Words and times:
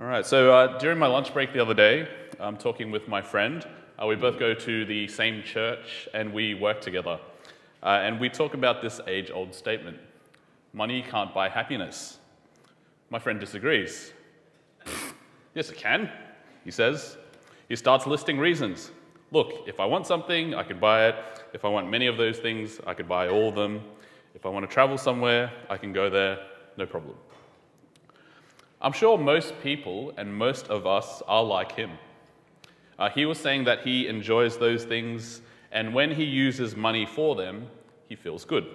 All 0.00 0.06
right, 0.06 0.24
so 0.24 0.50
uh, 0.50 0.78
during 0.78 0.98
my 0.98 1.08
lunch 1.08 1.34
break 1.34 1.52
the 1.52 1.60
other 1.60 1.74
day, 1.74 2.08
I'm 2.38 2.56
talking 2.56 2.90
with 2.90 3.06
my 3.06 3.20
friend. 3.20 3.66
Uh, 4.02 4.06
we 4.06 4.14
both 4.14 4.38
go 4.38 4.54
to 4.54 4.84
the 4.86 5.06
same 5.06 5.42
church 5.42 6.08
and 6.14 6.32
we 6.32 6.54
work 6.54 6.80
together. 6.80 7.20
Uh, 7.82 8.00
and 8.02 8.18
we 8.18 8.30
talk 8.30 8.54
about 8.54 8.80
this 8.80 9.02
age 9.06 9.30
old 9.30 9.54
statement 9.54 9.98
money 10.72 11.02
can't 11.02 11.34
buy 11.34 11.50
happiness. 11.50 12.18
My 13.10 13.18
friend 13.18 13.38
disagrees. 13.38 14.14
yes, 15.54 15.68
it 15.68 15.76
can, 15.76 16.10
he 16.64 16.70
says. 16.70 17.18
He 17.68 17.76
starts 17.76 18.06
listing 18.06 18.38
reasons. 18.38 18.92
Look, 19.32 19.68
if 19.68 19.80
I 19.80 19.84
want 19.84 20.06
something, 20.06 20.54
I 20.54 20.62
can 20.62 20.80
buy 20.80 21.08
it. 21.08 21.16
If 21.52 21.66
I 21.66 21.68
want 21.68 21.90
many 21.90 22.06
of 22.06 22.16
those 22.16 22.38
things, 22.38 22.80
I 22.86 22.94
could 22.94 23.06
buy 23.06 23.28
all 23.28 23.50
of 23.50 23.54
them. 23.54 23.82
If 24.34 24.46
I 24.46 24.48
want 24.48 24.66
to 24.66 24.72
travel 24.72 24.96
somewhere, 24.96 25.52
I 25.68 25.76
can 25.76 25.92
go 25.92 26.08
there, 26.08 26.38
no 26.78 26.86
problem. 26.86 27.16
I'm 28.82 28.92
sure 28.92 29.18
most 29.18 29.60
people 29.62 30.14
and 30.16 30.34
most 30.34 30.68
of 30.68 30.86
us 30.86 31.22
are 31.28 31.44
like 31.44 31.72
him. 31.72 31.90
Uh, 32.98 33.10
he 33.10 33.26
was 33.26 33.38
saying 33.38 33.64
that 33.64 33.82
he 33.82 34.08
enjoys 34.08 34.56
those 34.56 34.84
things, 34.84 35.42
and 35.70 35.92
when 35.92 36.10
he 36.10 36.24
uses 36.24 36.74
money 36.74 37.04
for 37.04 37.34
them, 37.34 37.66
he 38.08 38.16
feels 38.16 38.44
good. 38.44 38.66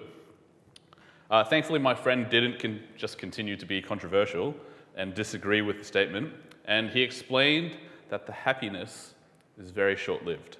Uh, 1.28 1.42
thankfully, 1.42 1.80
my 1.80 1.94
friend 1.94 2.30
didn't 2.30 2.60
con 2.60 2.80
just 2.96 3.18
continue 3.18 3.56
to 3.56 3.66
be 3.66 3.82
controversial 3.82 4.54
and 4.96 5.12
disagree 5.12 5.60
with 5.60 5.78
the 5.78 5.84
statement, 5.84 6.32
and 6.66 6.88
he 6.90 7.02
explained 7.02 7.76
that 8.08 8.26
the 8.26 8.32
happiness 8.32 9.14
is 9.58 9.70
very 9.70 9.96
short 9.96 10.24
lived. 10.24 10.58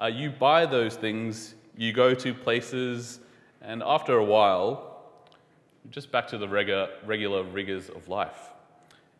Uh, 0.00 0.06
you 0.06 0.30
buy 0.30 0.64
those 0.64 0.96
things, 0.96 1.56
you 1.76 1.92
go 1.92 2.14
to 2.14 2.32
places, 2.32 3.20
and 3.60 3.82
after 3.82 4.16
a 4.16 4.24
while, 4.24 4.87
just 5.90 6.10
back 6.12 6.28
to 6.28 6.38
the 6.38 6.48
regular, 6.48 6.88
regular 7.04 7.42
rigors 7.42 7.88
of 7.88 8.08
life. 8.08 8.50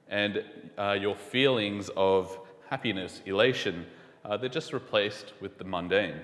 And 0.08 0.44
uh, 0.76 0.96
your 1.00 1.16
feelings 1.16 1.90
of 1.96 2.38
happiness, 2.68 3.22
elation, 3.26 3.86
uh, 4.24 4.36
they're 4.36 4.48
just 4.48 4.72
replaced 4.72 5.32
with 5.40 5.58
the 5.58 5.64
mundane. 5.64 6.20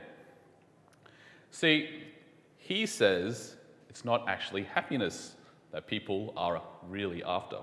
See, 1.51 1.89
he 2.59 2.87
says 2.87 3.57
it's 3.89 4.05
not 4.05 4.29
actually 4.29 4.65
happiness 4.65 5.35
that 5.71 5.87
people 5.87 6.33
are 6.37 6.63
really 6.89 7.23
after. 7.23 7.59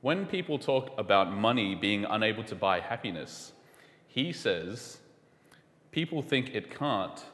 When 0.00 0.26
people 0.26 0.58
talk 0.58 0.90
about 0.98 1.32
money 1.32 1.74
being 1.74 2.04
unable 2.04 2.42
to 2.44 2.54
buy 2.54 2.80
happiness, 2.80 3.52
he 4.08 4.32
says 4.32 4.98
people 5.92 6.22
think 6.22 6.54
it 6.54 6.76
can't 6.76 7.24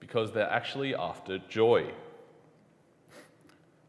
because 0.00 0.32
they're 0.32 0.50
actually 0.50 0.94
after 0.94 1.38
joy. 1.48 1.84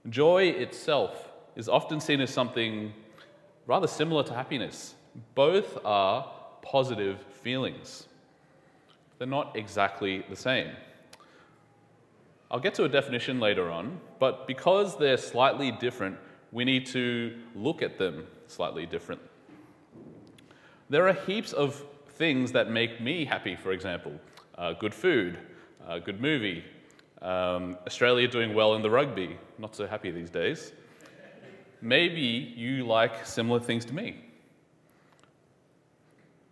Joy 0.10 0.48
itself 0.48 1.32
is 1.56 1.70
often 1.70 2.00
seen 2.00 2.20
as 2.20 2.30
something 2.30 2.94
rather 3.68 3.88
similar 3.88 4.24
to 4.24 4.34
happiness. 4.34 4.96
Both 5.36 5.78
are 5.86 6.30
positive 6.62 7.22
feelings. 7.42 8.08
They're 9.18 9.28
not 9.28 9.56
exactly 9.56 10.26
the 10.30 10.36
same. 10.36 10.72
I'll 12.52 12.60
get 12.60 12.74
to 12.76 12.84
a 12.84 12.90
definition 12.90 13.40
later 13.40 13.72
on, 13.72 14.00
but 14.20 14.46
because 14.48 14.98
they're 14.98 15.18
slightly 15.18 15.72
different, 15.72 16.18
we 16.52 16.66
need 16.66 16.86
to 16.88 17.36
look 17.56 17.82
at 17.82 17.98
them 17.98 18.28
slightly 18.48 18.86
different. 18.86 19.22
There 20.90 21.08
are 21.08 21.14
heaps 21.14 21.54
of 21.54 21.84
things 22.10 22.52
that 22.52 22.70
make 22.70 23.02
me 23.02 23.26
happy, 23.26 23.56
for 23.56 23.72
example 23.72 24.20
uh, 24.58 24.74
good 24.74 24.94
food, 24.94 25.40
uh, 25.88 26.00
good 26.00 26.22
movie, 26.22 26.64
um, 27.24 27.78
Australia 27.88 28.28
doing 28.28 28.54
well 28.54 28.76
in 28.76 28.82
the 28.82 28.90
rugby, 28.90 29.38
not 29.58 29.76
so 29.76 29.88
happy 29.88 30.12
these 30.12 30.30
days. 30.30 30.74
Maybe 31.82 32.22
you 32.56 32.86
like 32.86 33.26
similar 33.26 33.60
things 33.60 33.86
to 33.86 33.94
me. 33.94 34.24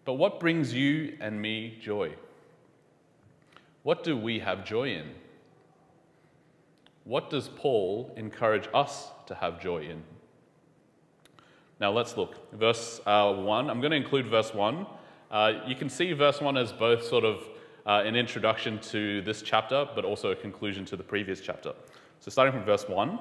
But 0.06 0.14
what 0.14 0.40
brings 0.40 0.74
you 0.74 1.18
and 1.20 1.42
me 1.42 1.78
joy? 1.82 2.14
What 3.84 4.04
do 4.04 4.18
we 4.18 4.40
have 4.40 4.66
joy 4.66 4.90
in? 4.90 5.12
What 7.04 7.30
does 7.30 7.50
Paul 7.50 8.14
encourage 8.16 8.68
us 8.74 9.10
to 9.28 9.36
have 9.36 9.60
joy 9.60 9.84
in? 9.84 10.04
Now 11.80 11.92
let's 11.92 12.16
look. 12.16 12.52
Verse 12.54 13.02
uh, 13.06 13.34
1, 13.34 13.70
I'm 13.70 13.82
going 13.82 13.92
to 13.92 13.98
include 13.98 14.28
verse 14.28 14.54
1. 14.54 14.86
Uh, 15.32 15.54
you 15.66 15.76
can 15.76 15.90
see 15.90 16.14
verse 16.14 16.40
1 16.40 16.58
as 16.58 16.72
both 16.72 17.04
sort 17.04 17.24
of 17.24 17.44
uh, 17.86 18.04
an 18.06 18.16
introduction 18.16 18.80
to 18.80 19.22
this 19.22 19.42
chapter, 19.42 19.88
but 19.96 20.06
also 20.06 20.32
a 20.32 20.36
conclusion 20.36 20.86
to 20.86 20.96
the 20.96 21.04
previous 21.04 21.42
chapter. 21.42 21.74
So, 22.20 22.30
starting 22.30 22.54
from 22.54 22.64
verse 22.64 22.88
1 22.88 23.20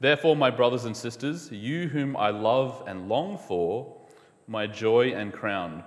Therefore, 0.00 0.34
my 0.34 0.50
brothers 0.50 0.84
and 0.84 0.96
sisters, 0.96 1.50
you 1.52 1.88
whom 1.88 2.16
I 2.16 2.30
love 2.30 2.82
and 2.86 3.08
long 3.08 3.38
for, 3.38 3.96
my 4.48 4.66
joy 4.66 5.12
and 5.12 5.32
crown, 5.32 5.84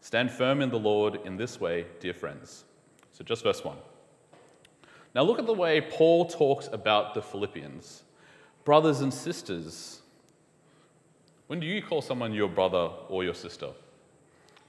stand 0.00 0.30
firm 0.30 0.60
in 0.60 0.70
the 0.70 0.78
Lord 0.78 1.20
in 1.24 1.36
this 1.36 1.58
way, 1.58 1.86
dear 2.00 2.14
friends. 2.14 2.64
So, 3.12 3.24
just 3.24 3.42
verse 3.42 3.64
1. 3.64 3.76
Now, 5.14 5.22
look 5.22 5.38
at 5.38 5.46
the 5.46 5.54
way 5.54 5.80
Paul 5.80 6.26
talks 6.26 6.68
about 6.70 7.14
the 7.14 7.22
Philippians. 7.22 8.02
Brothers 8.64 9.00
and 9.00 9.12
sisters. 9.12 10.02
When 11.46 11.60
do 11.60 11.66
you 11.66 11.80
call 11.80 12.02
someone 12.02 12.34
your 12.34 12.48
brother 12.48 12.90
or 13.08 13.24
your 13.24 13.34
sister? 13.34 13.70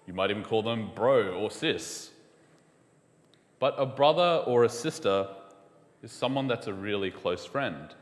You 0.06 0.14
might 0.14 0.32
even 0.32 0.44
call 0.44 0.64
them 0.64 0.92
bro 0.96 1.34
or 1.34 1.52
sis. 1.52 2.12
But 3.60 3.76
a 3.78 3.86
brother 3.86 4.44
or 4.46 4.64
a 4.64 4.70
sister 4.70 5.28
is 6.04 6.12
someone 6.12 6.48
that's 6.48 6.68
a 6.68 6.74
really 6.74 7.12
close 7.12 7.46
friend. 7.46 7.94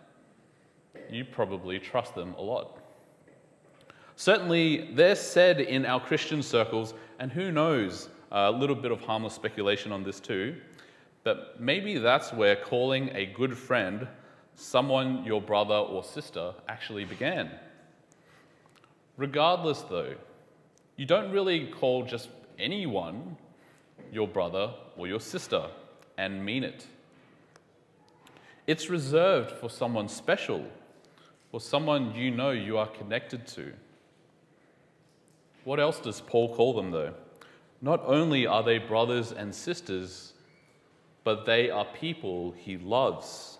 You 1.09 1.23
probably 1.25 1.79
trust 1.79 2.15
them 2.15 2.35
a 2.37 2.41
lot. 2.41 2.79
Certainly, 4.17 4.91
they're 4.93 5.15
said 5.15 5.59
in 5.59 5.85
our 5.85 5.99
Christian 5.99 6.41
circles, 6.41 6.93
and 7.19 7.31
who 7.31 7.51
knows, 7.51 8.09
a 8.31 8.51
little 8.51 8.75
bit 8.75 8.91
of 8.91 9.01
harmless 9.01 9.33
speculation 9.33 9.91
on 9.91 10.03
this 10.03 10.19
too, 10.19 10.55
but 11.23 11.59
maybe 11.59 11.97
that's 11.97 12.33
where 12.33 12.55
calling 12.55 13.09
a 13.15 13.25
good 13.25 13.57
friend 13.57 14.07
someone 14.55 15.23
your 15.25 15.41
brother 15.41 15.75
or 15.75 16.03
sister 16.03 16.53
actually 16.67 17.05
began. 17.05 17.51
Regardless, 19.17 19.81
though, 19.81 20.15
you 20.97 21.05
don't 21.05 21.31
really 21.31 21.67
call 21.67 22.03
just 22.03 22.29
anyone 22.57 23.37
your 24.11 24.27
brother 24.27 24.73
or 24.97 25.07
your 25.07 25.19
sister 25.19 25.67
and 26.17 26.45
mean 26.45 26.63
it. 26.63 26.87
It's 28.67 28.89
reserved 28.89 29.51
for 29.51 29.69
someone 29.69 30.07
special, 30.07 30.65
for 31.51 31.59
someone 31.59 32.15
you 32.15 32.31
know 32.31 32.51
you 32.51 32.77
are 32.77 32.87
connected 32.87 33.45
to. 33.47 33.73
What 35.63 35.79
else 35.79 35.99
does 35.99 36.21
Paul 36.21 36.55
call 36.55 36.73
them, 36.73 36.91
though? 36.91 37.13
Not 37.81 38.01
only 38.05 38.47
are 38.47 38.63
they 38.63 38.77
brothers 38.77 39.31
and 39.31 39.53
sisters, 39.53 40.33
but 41.23 41.45
they 41.45 41.69
are 41.69 41.85
people 41.85 42.53
he 42.57 42.77
loves. 42.77 43.57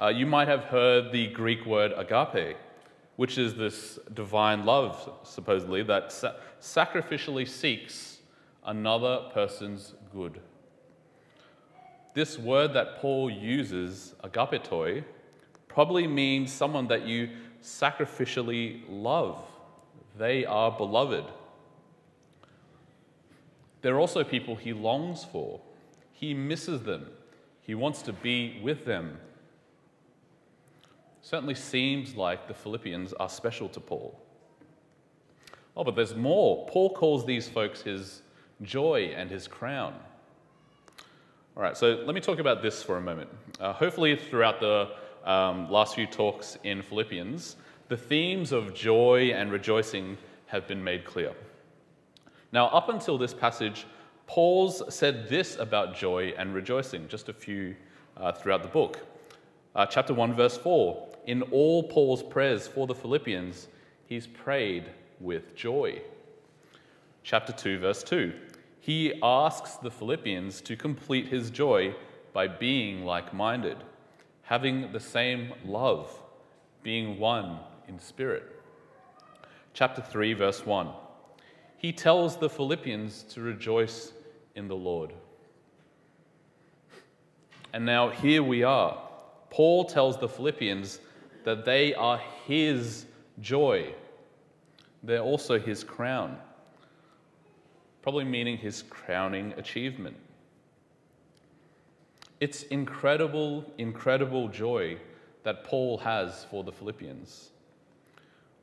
Uh, 0.00 0.08
you 0.08 0.26
might 0.26 0.48
have 0.48 0.64
heard 0.64 1.10
the 1.10 1.28
Greek 1.28 1.64
word 1.66 1.92
agape, 1.96 2.56
which 3.16 3.38
is 3.38 3.54
this 3.54 3.98
divine 4.14 4.64
love, 4.64 5.10
supposedly, 5.24 5.82
that 5.82 6.12
sa- 6.12 6.34
sacrificially 6.60 7.48
seeks 7.48 8.17
another 8.68 9.30
person's 9.32 9.94
good. 10.12 10.40
This 12.14 12.38
word 12.38 12.74
that 12.74 12.98
Paul 12.98 13.30
uses, 13.30 14.14
agapetoi, 14.22 15.04
probably 15.68 16.06
means 16.06 16.52
someone 16.52 16.86
that 16.88 17.06
you 17.06 17.30
sacrificially 17.62 18.82
love. 18.88 19.42
They 20.18 20.44
are 20.44 20.70
beloved. 20.70 21.24
They're 23.80 23.98
also 23.98 24.22
people 24.22 24.54
he 24.54 24.72
longs 24.72 25.24
for. 25.24 25.60
He 26.12 26.34
misses 26.34 26.82
them. 26.82 27.06
He 27.62 27.74
wants 27.74 28.02
to 28.02 28.12
be 28.12 28.60
with 28.62 28.84
them. 28.84 29.18
Certainly 31.22 31.54
seems 31.54 32.16
like 32.16 32.48
the 32.48 32.54
Philippians 32.54 33.14
are 33.14 33.28
special 33.28 33.68
to 33.70 33.80
Paul. 33.80 34.20
Oh, 35.76 35.84
but 35.84 35.94
there's 35.94 36.14
more. 36.14 36.66
Paul 36.68 36.92
calls 36.94 37.24
these 37.24 37.48
folks 37.48 37.82
his 37.82 38.22
joy 38.62 39.12
and 39.16 39.30
his 39.30 39.46
crown. 39.46 39.94
All 41.56 41.62
right, 41.62 41.76
so 41.76 42.02
let 42.06 42.14
me 42.14 42.20
talk 42.20 42.38
about 42.38 42.62
this 42.62 42.82
for 42.82 42.96
a 42.96 43.00
moment. 43.00 43.30
Uh, 43.58 43.72
hopefully, 43.72 44.16
throughout 44.16 44.60
the 44.60 44.90
um, 45.24 45.70
last 45.70 45.94
few 45.94 46.06
talks 46.06 46.56
in 46.62 46.82
Philippians, 46.82 47.56
the 47.88 47.96
themes 47.96 48.52
of 48.52 48.74
joy 48.74 49.32
and 49.34 49.50
rejoicing 49.50 50.16
have 50.46 50.68
been 50.68 50.82
made 50.82 51.04
clear. 51.04 51.32
Now, 52.52 52.66
up 52.68 52.88
until 52.88 53.18
this 53.18 53.34
passage, 53.34 53.86
Paul's 54.26 54.82
said 54.94 55.28
this 55.28 55.56
about 55.58 55.96
joy 55.96 56.32
and 56.38 56.54
rejoicing, 56.54 57.08
just 57.08 57.28
a 57.28 57.32
few 57.32 57.74
uh, 58.16 58.32
throughout 58.32 58.62
the 58.62 58.68
book. 58.68 59.00
Uh, 59.74 59.86
chapter 59.86 60.14
1, 60.14 60.34
verse 60.34 60.56
4 60.56 61.08
In 61.26 61.42
all 61.42 61.82
Paul's 61.82 62.22
prayers 62.22 62.68
for 62.68 62.86
the 62.86 62.94
Philippians, 62.94 63.68
he's 64.06 64.26
prayed 64.26 64.84
with 65.20 65.54
joy. 65.54 66.00
Chapter 67.22 67.52
2, 67.52 67.78
verse 67.78 68.02
2 68.02 68.32
he 68.80 69.14
asks 69.22 69.76
the 69.76 69.90
Philippians 69.90 70.60
to 70.62 70.76
complete 70.76 71.28
his 71.28 71.50
joy 71.50 71.94
by 72.32 72.48
being 72.48 73.04
like 73.04 73.34
minded, 73.34 73.76
having 74.42 74.92
the 74.92 75.00
same 75.00 75.52
love, 75.64 76.10
being 76.82 77.18
one 77.18 77.58
in 77.88 77.98
spirit. 77.98 78.44
Chapter 79.74 80.02
3, 80.02 80.34
verse 80.34 80.64
1. 80.64 80.88
He 81.76 81.92
tells 81.92 82.36
the 82.36 82.48
Philippians 82.48 83.22
to 83.24 83.40
rejoice 83.40 84.12
in 84.54 84.68
the 84.68 84.76
Lord. 84.76 85.12
And 87.72 87.84
now 87.84 88.10
here 88.10 88.42
we 88.42 88.62
are. 88.62 88.98
Paul 89.50 89.84
tells 89.84 90.18
the 90.18 90.28
Philippians 90.28 91.00
that 91.44 91.64
they 91.64 91.94
are 91.94 92.20
his 92.46 93.06
joy. 93.40 93.94
They're 95.02 95.20
also 95.20 95.58
his 95.58 95.84
crown, 95.84 96.38
probably 98.02 98.24
meaning 98.24 98.56
his 98.56 98.82
crowning 98.82 99.52
achievement. 99.56 100.16
It's 102.40 102.62
incredible, 102.64 103.64
incredible 103.78 104.48
joy 104.48 104.98
that 105.42 105.64
Paul 105.64 105.98
has 105.98 106.44
for 106.50 106.62
the 106.62 106.72
Philippians. 106.72 107.50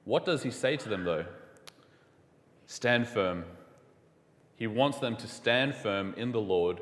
What 0.06 0.26
does 0.26 0.44
he 0.44 0.52
say 0.52 0.78
to 0.78 0.90
them, 0.90 1.04
though? 1.04 1.26
Stand 2.68 3.08
firm. 3.08 3.44
He 4.56 4.68
wants 4.68 5.00
them 5.00 5.18
to 5.18 5.28
stand 5.28 5.76
firm 5.76 6.14
in 6.16 6.32
the 6.32 6.40
Lord 6.40 6.80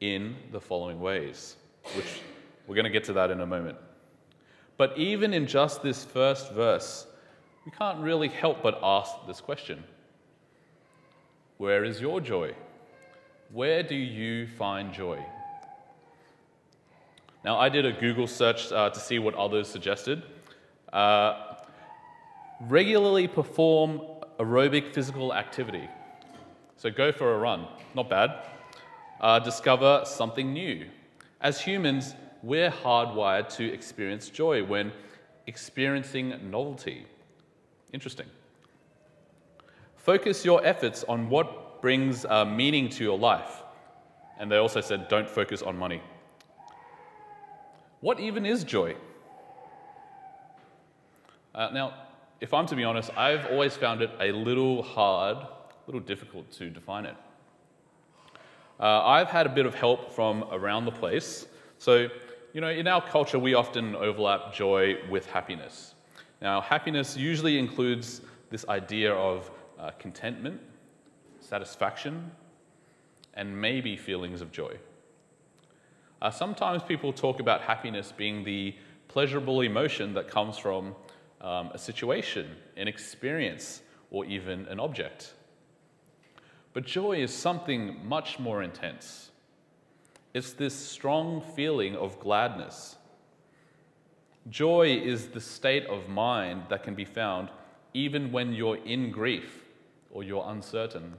in 0.00 0.36
the 0.52 0.60
following 0.60 1.00
ways, 1.00 1.56
which 1.94 2.20
we're 2.66 2.74
going 2.74 2.84
to 2.84 2.90
get 2.90 3.04
to 3.04 3.12
that 3.14 3.30
in 3.30 3.40
a 3.40 3.46
moment. 3.46 3.78
But 4.76 4.98
even 4.98 5.32
in 5.32 5.46
just 5.46 5.82
this 5.82 6.04
first 6.04 6.52
verse, 6.52 7.06
we 7.64 7.72
can't 7.72 8.00
really 8.00 8.28
help 8.28 8.62
but 8.62 8.78
ask 8.82 9.12
this 9.26 9.40
question 9.40 9.82
Where 11.58 11.84
is 11.84 12.00
your 12.00 12.20
joy? 12.20 12.54
Where 13.50 13.82
do 13.82 13.94
you 13.94 14.46
find 14.46 14.92
joy? 14.92 15.24
Now, 17.44 17.58
I 17.58 17.68
did 17.68 17.86
a 17.86 17.92
Google 17.92 18.26
search 18.26 18.72
uh, 18.72 18.90
to 18.90 19.00
see 19.00 19.18
what 19.18 19.34
others 19.34 19.68
suggested. 19.68 20.22
Uh, 20.92 21.54
regularly 22.60 23.28
perform 23.28 24.00
aerobic 24.38 24.92
physical 24.92 25.32
activity. 25.32 25.88
So 26.76 26.90
go 26.90 27.10
for 27.12 27.34
a 27.34 27.38
run, 27.38 27.66
not 27.94 28.10
bad. 28.10 28.34
Uh, 29.20 29.38
discover 29.38 30.02
something 30.04 30.52
new. 30.52 30.86
As 31.40 31.60
humans, 31.60 32.14
we're 32.42 32.70
hardwired 32.70 33.48
to 33.56 33.72
experience 33.72 34.28
joy 34.28 34.62
when 34.62 34.92
experiencing 35.46 36.50
novelty. 36.50 37.06
Interesting. 37.92 38.26
Focus 40.06 40.44
your 40.44 40.64
efforts 40.64 41.02
on 41.08 41.28
what 41.28 41.82
brings 41.82 42.24
uh, 42.26 42.44
meaning 42.44 42.88
to 42.90 43.02
your 43.02 43.18
life. 43.18 43.64
And 44.38 44.48
they 44.48 44.56
also 44.56 44.80
said, 44.80 45.08
don't 45.08 45.28
focus 45.28 45.62
on 45.62 45.76
money. 45.76 46.00
What 48.02 48.20
even 48.20 48.46
is 48.46 48.62
joy? 48.62 48.94
Uh, 51.52 51.70
now, 51.74 51.94
if 52.40 52.54
I'm 52.54 52.66
to 52.66 52.76
be 52.76 52.84
honest, 52.84 53.10
I've 53.16 53.46
always 53.46 53.74
found 53.74 54.00
it 54.00 54.12
a 54.20 54.30
little 54.30 54.84
hard, 54.84 55.38
a 55.38 55.48
little 55.86 56.00
difficult 56.00 56.52
to 56.52 56.70
define 56.70 57.06
it. 57.06 57.16
Uh, 58.78 59.02
I've 59.02 59.28
had 59.28 59.46
a 59.46 59.50
bit 59.50 59.66
of 59.66 59.74
help 59.74 60.12
from 60.12 60.44
around 60.52 60.84
the 60.84 60.92
place. 60.92 61.46
So, 61.78 62.06
you 62.52 62.60
know, 62.60 62.70
in 62.70 62.86
our 62.86 63.04
culture, 63.04 63.40
we 63.40 63.54
often 63.54 63.96
overlap 63.96 64.54
joy 64.54 64.98
with 65.10 65.26
happiness. 65.26 65.94
Now, 66.40 66.60
happiness 66.60 67.16
usually 67.16 67.58
includes 67.58 68.20
this 68.50 68.64
idea 68.68 69.12
of 69.12 69.50
uh, 69.78 69.90
contentment, 69.98 70.60
satisfaction, 71.40 72.30
and 73.34 73.60
maybe 73.60 73.96
feelings 73.96 74.40
of 74.40 74.50
joy. 74.50 74.76
Uh, 76.22 76.30
sometimes 76.30 76.82
people 76.82 77.12
talk 77.12 77.40
about 77.40 77.60
happiness 77.60 78.12
being 78.16 78.42
the 78.44 78.74
pleasurable 79.08 79.60
emotion 79.60 80.14
that 80.14 80.28
comes 80.28 80.56
from 80.56 80.94
um, 81.40 81.70
a 81.74 81.78
situation, 81.78 82.56
an 82.76 82.88
experience, 82.88 83.82
or 84.10 84.24
even 84.24 84.66
an 84.68 84.80
object. 84.80 85.34
But 86.72 86.84
joy 86.84 87.22
is 87.22 87.32
something 87.32 88.06
much 88.06 88.38
more 88.38 88.62
intense. 88.62 89.30
It's 90.32 90.52
this 90.52 90.74
strong 90.74 91.42
feeling 91.54 91.96
of 91.96 92.18
gladness. 92.20 92.96
Joy 94.48 95.00
is 95.02 95.28
the 95.28 95.40
state 95.40 95.86
of 95.86 96.08
mind 96.08 96.64
that 96.68 96.82
can 96.82 96.94
be 96.94 97.04
found 97.04 97.50
even 97.94 98.30
when 98.32 98.52
you're 98.52 98.76
in 98.76 99.10
grief 99.10 99.65
or 100.10 100.22
you're 100.22 100.44
uncertain. 100.46 101.14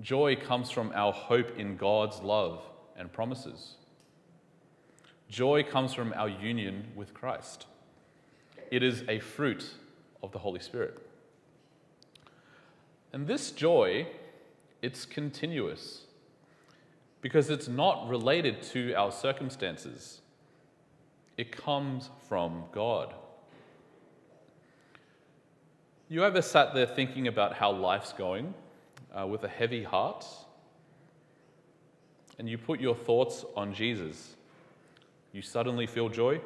Joy 0.00 0.36
comes 0.36 0.70
from 0.70 0.92
our 0.94 1.12
hope 1.12 1.58
in 1.58 1.76
God's 1.76 2.20
love 2.20 2.62
and 2.96 3.12
promises. 3.12 3.74
Joy 5.28 5.62
comes 5.62 5.94
from 5.94 6.12
our 6.14 6.28
union 6.28 6.88
with 6.94 7.14
Christ. 7.14 7.66
It 8.70 8.82
is 8.82 9.04
a 9.08 9.18
fruit 9.20 9.64
of 10.22 10.32
the 10.32 10.38
Holy 10.38 10.60
Spirit. 10.60 10.98
And 13.12 13.26
this 13.26 13.50
joy, 13.50 14.06
it's 14.82 15.04
continuous 15.04 16.02
because 17.20 17.48
it's 17.48 17.68
not 17.68 18.08
related 18.08 18.60
to 18.62 18.92
our 18.94 19.12
circumstances. 19.12 20.20
It 21.36 21.56
comes 21.56 22.10
from 22.28 22.64
God. 22.72 23.14
You 26.14 26.22
ever 26.22 26.42
sat 26.42 26.74
there 26.74 26.86
thinking 26.86 27.26
about 27.26 27.54
how 27.54 27.72
life's 27.72 28.12
going 28.12 28.54
uh, 29.12 29.26
with 29.26 29.42
a 29.42 29.48
heavy 29.48 29.82
heart? 29.82 30.24
and 32.38 32.48
you 32.48 32.56
put 32.56 32.80
your 32.80 32.94
thoughts 32.94 33.44
on 33.56 33.74
Jesus, 33.74 34.36
you 35.32 35.42
suddenly 35.42 35.88
feel 35.88 36.08
joy. 36.08 36.40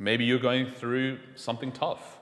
Maybe 0.00 0.24
you're 0.24 0.40
going 0.40 0.66
through 0.66 1.20
something 1.36 1.70
tough, 1.70 2.18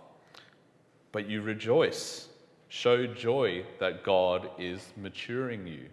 but 1.12 1.30
you 1.30 1.40
rejoice. 1.40 2.28
Show 2.68 3.06
joy 3.06 3.64
that 3.78 4.04
God 4.04 4.50
is 4.58 4.92
maturing 4.98 5.66
you. 5.66 5.88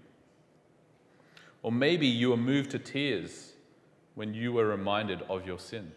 Or 1.63 1.71
maybe 1.71 2.07
you 2.07 2.33
are 2.33 2.37
moved 2.37 2.71
to 2.71 2.79
tears 2.79 3.53
when 4.15 4.33
you 4.33 4.51
were 4.51 4.67
reminded 4.67 5.21
of 5.29 5.47
your 5.47 5.59
sin. 5.59 5.93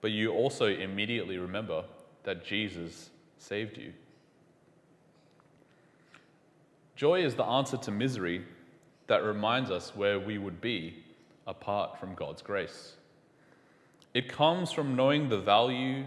But 0.00 0.12
you 0.12 0.32
also 0.32 0.66
immediately 0.66 1.38
remember 1.38 1.84
that 2.24 2.44
Jesus 2.44 3.10
saved 3.38 3.76
you. 3.76 3.92
Joy 6.96 7.24
is 7.24 7.34
the 7.34 7.44
answer 7.44 7.76
to 7.76 7.90
misery 7.90 8.44
that 9.06 9.22
reminds 9.22 9.70
us 9.70 9.94
where 9.94 10.18
we 10.18 10.38
would 10.38 10.60
be 10.60 11.02
apart 11.46 11.98
from 11.98 12.14
God's 12.14 12.42
grace. 12.42 12.94
It 14.14 14.28
comes 14.28 14.72
from 14.72 14.96
knowing 14.96 15.28
the 15.28 15.38
value 15.38 16.04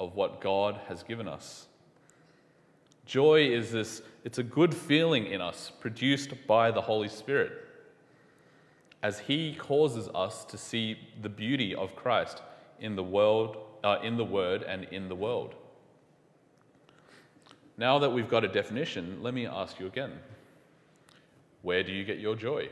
of 0.00 0.14
what 0.14 0.40
God 0.40 0.80
has 0.88 1.02
given 1.02 1.28
us. 1.28 1.66
Joy 3.04 3.46
is 3.52 3.70
this, 3.70 4.02
it's 4.24 4.38
a 4.38 4.42
good 4.42 4.74
feeling 4.74 5.26
in 5.26 5.40
us 5.40 5.70
produced 5.80 6.32
by 6.46 6.70
the 6.70 6.80
Holy 6.80 7.08
Spirit 7.08 7.52
as 9.02 9.20
He 9.20 9.54
causes 9.54 10.08
us 10.14 10.44
to 10.46 10.58
see 10.58 10.98
the 11.22 11.28
beauty 11.28 11.74
of 11.74 11.94
Christ 11.94 12.42
in 12.80 12.96
the 12.96 13.02
world, 13.02 13.56
uh, 13.84 13.98
in 14.02 14.16
the 14.16 14.24
Word, 14.24 14.62
and 14.62 14.84
in 14.84 15.08
the 15.08 15.14
world. 15.14 15.54
Now 17.78 17.98
that 17.98 18.10
we've 18.10 18.28
got 18.28 18.44
a 18.44 18.48
definition, 18.48 19.22
let 19.22 19.34
me 19.34 19.46
ask 19.46 19.78
you 19.78 19.86
again 19.86 20.12
where 21.62 21.82
do 21.82 21.92
you 21.92 22.04
get 22.04 22.18
your 22.18 22.36
joy? 22.36 22.68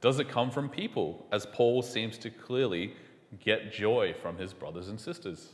Does 0.00 0.18
it 0.18 0.28
come 0.28 0.50
from 0.50 0.68
people, 0.68 1.26
as 1.32 1.46
Paul 1.46 1.82
seems 1.82 2.16
to 2.18 2.30
clearly 2.30 2.94
get 3.40 3.72
joy 3.72 4.14
from 4.20 4.36
his 4.36 4.52
brothers 4.52 4.88
and 4.88 5.00
sisters? 5.00 5.48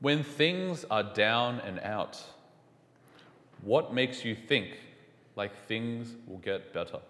When 0.00 0.22
things 0.22 0.84
are 0.90 1.02
down 1.02 1.60
and 1.60 1.80
out, 1.80 2.22
what 3.62 3.92
makes 3.92 4.24
you 4.24 4.34
think 4.34 4.78
like 5.36 5.66
things 5.66 6.16
will 6.26 6.38
get 6.38 6.72
better? 6.72 7.00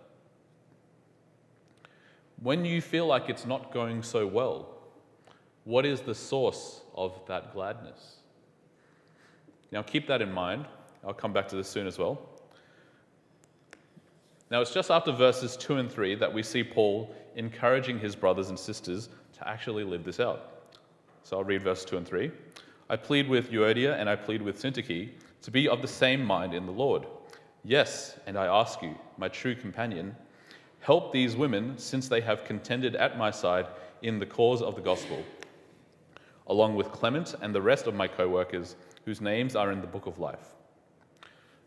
When 2.41 2.65
you 2.65 2.81
feel 2.81 3.07
like 3.07 3.29
it's 3.29 3.47
not 3.47 3.73
going 3.73 4.03
so 4.03 4.27
well, 4.27 4.69
what 5.65 5.85
is 5.85 6.01
the 6.01 6.15
source 6.15 6.83
of 6.95 7.21
that 7.27 7.53
gladness? 7.53 8.17
Now, 9.73 9.83
keep 9.83 10.07
that 10.07 10.23
in 10.23 10.33
mind. 10.33 10.67
I'll 11.05 11.13
come 11.13 11.33
back 11.33 11.49
to 11.49 11.57
this 11.57 11.69
soon 11.69 11.87
as 11.87 11.99
well. 11.99 12.21
Now, 14.51 14.61
it's 14.61 14.73
just 14.73 14.91
after 14.91 15.13
verses 15.13 15.57
2 15.57 15.77
and 15.77 15.93
3 15.93 16.15
that 16.17 16.33
we 16.33 16.43
see 16.43 16.65
Paul 16.65 17.15
encouraging 17.37 17.99
his 17.99 18.17
brothers 18.17 18.49
and 18.49 18.59
sisters 18.59 19.09
to 19.35 19.49
actually 19.49 19.85
live 19.85 20.05
this 20.05 20.21
out. 20.21 20.73
So 21.25 21.37
I'll 21.37 21.45
read 21.45 21.63
verse 21.63 21.85
2 21.85 21.99
and 21.99 22.07
3. 22.07 22.31
I 22.89 22.97
plead 22.97 23.29
with 23.29 23.51
Euodia 23.51 23.99
and 23.99 24.09
I 24.09 24.17
plead 24.17 24.41
with 24.41 24.63
Syntyche 24.63 25.11
to 25.43 25.51
be 25.51 25.69
of 25.69 25.83
the 25.83 25.89
same 25.89 26.25
mind 26.25 26.55
in 26.55 26.65
the 26.65 26.73
Lord. 26.73 27.07
Yes, 27.65 28.19
and 28.27 28.39
I 28.39 28.47
ask 28.47 28.81
you, 28.81 28.95
my 29.19 29.29
true 29.29 29.55
companion, 29.55 30.17
help 30.81 31.13
these 31.13 31.37
women 31.37 31.77
since 31.77 32.09
they 32.09 32.21
have 32.21 32.45
contended 32.45 32.97
at 32.97 33.19
my 33.19 33.31
side 33.31 33.67
in 34.03 34.19
the 34.19 34.27
cause 34.27 34.63
of 34.63 34.75
the 34.75 34.81
gospel, 34.81 35.23
along 36.47 36.75
with 36.77 36.91
Clement 36.93 37.35
and 37.43 37.55
the 37.55 37.63
rest 37.63 37.87
of 37.87 37.95
my 37.95 38.09
co 38.09 38.29
workers 38.29 38.77
whose 39.05 39.21
names 39.21 39.57
are 39.57 39.73
in 39.73 39.81
the 39.81 39.87
book 39.87 40.07
of 40.07 40.19
life. 40.19 40.55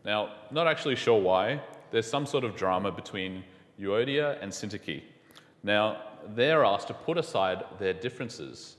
Now, 0.04 0.32
not 0.50 0.66
actually 0.66 0.96
sure 0.96 1.20
why, 1.20 1.60
there's 1.90 2.08
some 2.08 2.26
sort 2.26 2.44
of 2.44 2.56
drama 2.56 2.90
between 2.90 3.44
Euodia 3.80 4.42
and 4.42 4.50
Syntyche. 4.50 5.02
Now, 5.62 6.02
they're 6.34 6.64
asked 6.64 6.88
to 6.88 6.94
put 6.94 7.18
aside 7.18 7.64
their 7.78 7.92
differences 7.92 8.76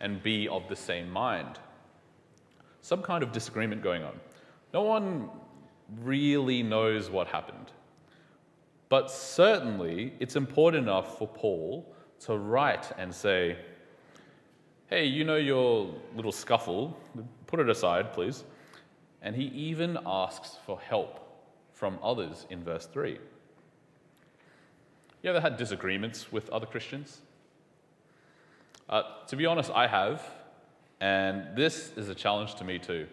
and 0.00 0.22
be 0.22 0.48
of 0.48 0.68
the 0.68 0.76
same 0.76 1.10
mind. 1.10 1.58
Some 2.80 3.02
kind 3.02 3.22
of 3.22 3.32
disagreement 3.32 3.82
going 3.82 4.02
on. 4.02 4.18
No 4.74 4.82
one 4.82 5.30
really 6.00 6.62
knows 6.62 7.10
what 7.10 7.28
happened. 7.28 7.70
But 8.92 9.10
certainly, 9.10 10.12
it's 10.20 10.36
important 10.36 10.82
enough 10.82 11.16
for 11.16 11.26
Paul 11.26 11.94
to 12.26 12.36
write 12.36 12.92
and 12.98 13.14
say, 13.14 13.56
hey, 14.88 15.06
you 15.06 15.24
know 15.24 15.36
your 15.36 15.94
little 16.14 16.30
scuffle, 16.30 16.94
put 17.46 17.58
it 17.58 17.70
aside, 17.70 18.12
please. 18.12 18.44
And 19.22 19.34
he 19.34 19.44
even 19.44 19.98
asks 20.04 20.58
for 20.66 20.78
help 20.78 21.20
from 21.72 21.98
others 22.02 22.46
in 22.50 22.62
verse 22.62 22.84
3. 22.84 23.18
You 25.22 25.30
ever 25.30 25.40
had 25.40 25.56
disagreements 25.56 26.30
with 26.30 26.50
other 26.50 26.66
Christians? 26.66 27.22
Uh, 28.90 29.04
to 29.26 29.36
be 29.36 29.46
honest, 29.46 29.70
I 29.70 29.86
have, 29.86 30.22
and 31.00 31.56
this 31.56 31.96
is 31.96 32.10
a 32.10 32.14
challenge 32.14 32.56
to 32.56 32.64
me 32.64 32.78
too. 32.78 33.06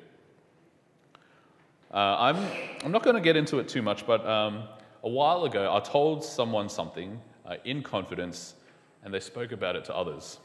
Uh, 1.93 2.17
I'm, 2.19 2.35
I'm 2.83 2.91
not 2.91 3.03
going 3.03 3.15
to 3.15 3.21
get 3.21 3.37
into 3.37 3.59
it 3.59 3.69
too 3.69 3.81
much, 3.81 4.05
but 4.05 4.27
um, 4.27 4.63
a 5.03 5.09
while 5.09 5.45
ago 5.45 5.73
I 5.75 5.79
told 5.79 6.23
someone 6.23 6.69
something 6.69 7.19
uh, 7.45 7.55
in 7.65 7.81
confidence, 7.83 8.55
and 9.03 9.13
they 9.13 9.19
spoke 9.19 9.51
about 9.51 9.75
it 9.75 9.85
to 9.85 9.95
others. 9.95 10.39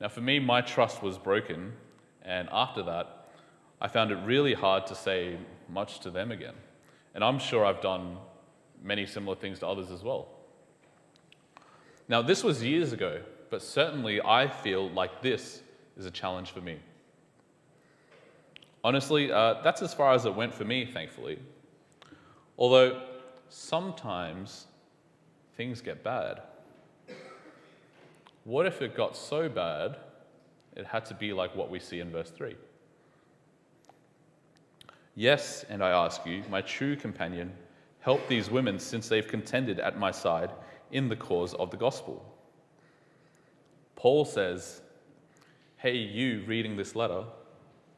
Now, 0.00 0.08
for 0.08 0.20
me, 0.20 0.38
my 0.38 0.60
trust 0.60 1.02
was 1.02 1.18
broken, 1.18 1.72
and 2.22 2.48
after 2.52 2.82
that, 2.82 3.28
I 3.80 3.88
found 3.88 4.10
it 4.10 4.16
really 4.24 4.54
hard 4.54 4.86
to 4.88 4.94
say 4.94 5.36
much 5.68 6.00
to 6.00 6.10
them 6.10 6.30
again. 6.30 6.54
And 7.14 7.24
I'm 7.24 7.38
sure 7.38 7.64
I've 7.64 7.80
done 7.80 8.16
many 8.82 9.06
similar 9.06 9.36
things 9.36 9.58
to 9.60 9.66
others 9.66 9.90
as 9.90 10.02
well. 10.02 10.28
Now, 12.08 12.22
this 12.22 12.44
was 12.44 12.62
years 12.62 12.92
ago, 12.92 13.22
but 13.50 13.62
certainly 13.62 14.20
I 14.20 14.48
feel 14.48 14.90
like 14.90 15.22
this 15.22 15.62
is 15.96 16.06
a 16.06 16.10
challenge 16.10 16.50
for 16.50 16.60
me. 16.60 16.78
Honestly, 18.84 19.30
uh, 19.30 19.62
that's 19.62 19.82
as 19.82 19.94
far 19.94 20.12
as 20.12 20.26
it 20.26 20.34
went 20.34 20.52
for 20.52 20.64
me, 20.64 20.84
thankfully. 20.84 21.38
Although 22.58 23.00
sometimes 23.52 24.66
things 25.56 25.80
get 25.80 26.02
bad. 26.02 26.42
What 28.44 28.66
if 28.66 28.82
it 28.82 28.96
got 28.96 29.16
so 29.16 29.48
bad 29.48 29.96
it 30.74 30.86
had 30.86 31.04
to 31.06 31.14
be 31.14 31.32
like 31.32 31.54
what 31.54 31.70
we 31.70 31.78
see 31.78 32.00
in 32.00 32.10
verse 32.10 32.30
3? 32.30 32.56
Yes, 35.14 35.64
and 35.68 35.84
I 35.84 35.90
ask 35.90 36.24
you, 36.24 36.42
my 36.50 36.62
true 36.62 36.96
companion, 36.96 37.52
help 38.00 38.26
these 38.26 38.50
women 38.50 38.78
since 38.78 39.08
they've 39.08 39.28
contended 39.28 39.78
at 39.78 39.98
my 39.98 40.10
side 40.10 40.50
in 40.90 41.08
the 41.08 41.16
cause 41.16 41.52
of 41.54 41.70
the 41.70 41.76
gospel. 41.76 42.24
Paul 43.94 44.24
says, 44.24 44.80
Hey, 45.76 45.96
you 45.96 46.42
reading 46.46 46.76
this 46.76 46.96
letter, 46.96 47.24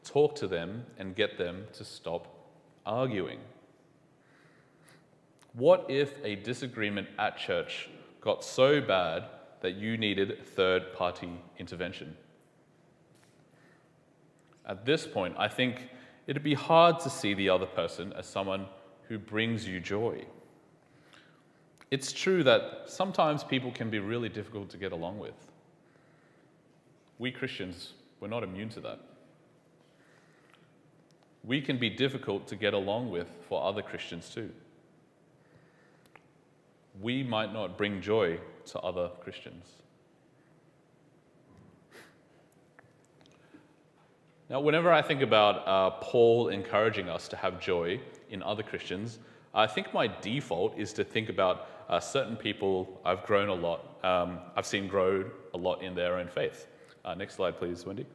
talk 0.03 0.35
to 0.35 0.47
them 0.47 0.85
and 0.97 1.15
get 1.15 1.37
them 1.37 1.65
to 1.73 1.85
stop 1.85 2.27
arguing. 2.85 3.39
What 5.55 5.85
if 5.87 6.13
a 6.23 6.35
disagreement 6.35 7.07
at 7.17 7.37
church 7.37 7.87
got 8.19 8.43
so 8.43 8.81
bad 8.81 9.23
that 9.61 9.75
you 9.75 9.95
needed 9.95 10.45
third 10.45 10.93
party 10.93 11.29
intervention? 11.57 12.17
At 14.67 14.85
this 14.85 15.07
point, 15.07 15.35
I 15.37 15.47
think 15.47 15.87
it'd 16.27 16.43
be 16.43 16.55
hard 16.55 16.99
to 17.01 17.09
see 17.09 17.33
the 17.33 17.47
other 17.47 17.65
person 17.65 18.11
as 18.13 18.25
someone 18.25 18.65
who 19.07 19.17
brings 19.17 19.65
you 19.65 19.79
joy. 19.79 20.25
It's 21.89 22.11
true 22.11 22.43
that 22.43 22.83
sometimes 22.87 23.41
people 23.43 23.71
can 23.71 23.89
be 23.89 23.99
really 23.99 24.27
difficult 24.27 24.69
to 24.71 24.77
get 24.77 24.91
along 24.91 25.19
with. 25.19 25.35
We 27.17 27.31
Christians, 27.31 27.93
we're 28.19 28.27
not 28.27 28.43
immune 28.43 28.69
to 28.69 28.81
that. 28.81 28.99
We 31.45 31.61
can 31.61 31.77
be 31.77 31.89
difficult 31.89 32.45
to 32.47 32.57
get 32.57 32.73
along 32.73 33.09
with 33.09 33.29
for 33.47 33.63
other 33.63 33.81
Christians 33.81 34.29
too. 34.29 34.51
We 37.01 37.23
might 37.23 37.53
not 37.53 37.77
bring 37.77 38.01
joy 38.01 38.39
to 38.67 38.79
other 38.79 39.09
Christians. 39.21 39.65
Now, 44.49 44.59
whenever 44.59 44.91
I 44.91 45.01
think 45.01 45.21
about 45.21 45.67
uh, 45.67 45.89
Paul 46.01 46.49
encouraging 46.49 47.09
us 47.09 47.27
to 47.29 47.35
have 47.35 47.59
joy 47.59 47.99
in 48.29 48.43
other 48.43 48.61
Christians, 48.61 49.17
I 49.55 49.65
think 49.65 49.91
my 49.93 50.07
default 50.21 50.77
is 50.77 50.93
to 50.93 51.03
think 51.03 51.29
about 51.29 51.67
uh, 51.89 51.99
certain 51.99 52.35
people 52.35 53.01
I've 53.03 53.23
grown 53.23 53.49
a 53.49 53.53
lot, 53.53 53.99
um, 54.03 54.39
I've 54.55 54.65
seen 54.65 54.87
grow 54.87 55.29
a 55.53 55.57
lot 55.57 55.81
in 55.81 55.95
their 55.95 56.17
own 56.17 56.27
faith. 56.27 56.67
Uh, 57.03 57.15
next 57.15 57.35
slide, 57.35 57.57
please, 57.57 57.85
Wendy. 57.85 58.05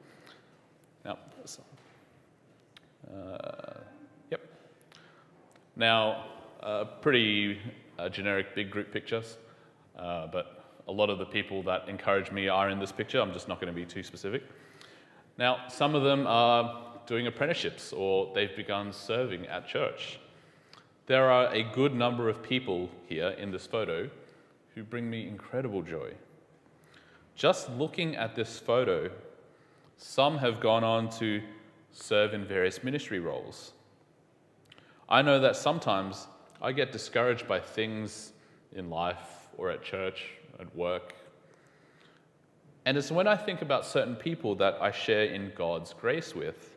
Now, 1.05 1.19
uh, 3.13 3.81
yep. 4.31 4.41
Now, 5.77 6.27
uh, 6.63 6.85
pretty 6.85 7.59
generic 8.09 8.55
big 8.55 8.71
group 8.71 8.93
pictures, 8.93 9.37
uh, 9.99 10.27
but 10.29 10.65
a 10.89 10.93
lot 10.93 11.11
of 11.11 11.19
the 11.19 11.27
people 11.27 11.63
that 11.65 11.89
encourage 11.89 12.31
me 12.33 12.49
are 12.49 12.71
in 12.71 12.79
this 12.79 12.93
picture. 12.93 13.21
I'm 13.21 13.33
just 13.33 13.49
not 13.49 13.61
going 13.61 13.73
to 13.73 13.79
be 13.79 13.85
too 13.85 14.03
specific. 14.03 14.43
Now, 15.39 15.69
some 15.69 15.95
of 15.95 16.03
them 16.03 16.27
are 16.27 16.83
doing 17.07 17.27
apprenticeships 17.27 17.93
or 17.93 18.33
they've 18.35 18.55
begun 18.57 18.93
serving 18.93 19.47
at 19.47 19.67
church. 19.67 20.19
There 21.07 21.31
are 21.31 21.53
a 21.53 21.63
good 21.63 21.95
number 21.95 22.29
of 22.29 22.43
people 22.43 22.89
here 23.09 23.31
in 23.31 23.51
this 23.51 23.67
photo 23.67 24.09
who 24.75 24.85
bring 24.85 25.11
me 25.11 25.27
incredible 25.27 25.83
joy. 25.83 26.13
Just 27.35 27.71
looking 27.71 28.17
at 28.17 28.37
this 28.37 28.59
photo, 28.59 29.11
some 29.97 30.39
have 30.39 30.61
gone 30.61 30.85
on 30.85 31.11
to 31.19 31.43
serve 31.93 32.35
in 32.35 32.45
various 32.45 32.85
ministry 32.85 33.19
roles. 33.19 33.73
I 35.09 35.23
know 35.23 35.41
that 35.41 35.57
sometimes 35.57 36.29
I 36.61 36.73
get 36.73 36.93
discouraged 36.93 37.49
by 37.49 37.61
things 37.61 38.33
in 38.75 38.91
life 38.91 39.49
or 39.57 39.71
at 39.71 39.83
church, 39.83 40.27
at 40.59 40.75
work, 40.77 41.15
and 42.85 42.97
it's 42.97 43.11
when 43.11 43.27
I 43.27 43.37
think 43.37 43.63
about 43.63 43.85
certain 43.85 44.17
people 44.17 44.55
that 44.57 44.79
I 44.81 44.91
share 44.91 45.25
in 45.25 45.53
God's 45.55 45.93
grace 45.93 46.35
with 46.35 46.77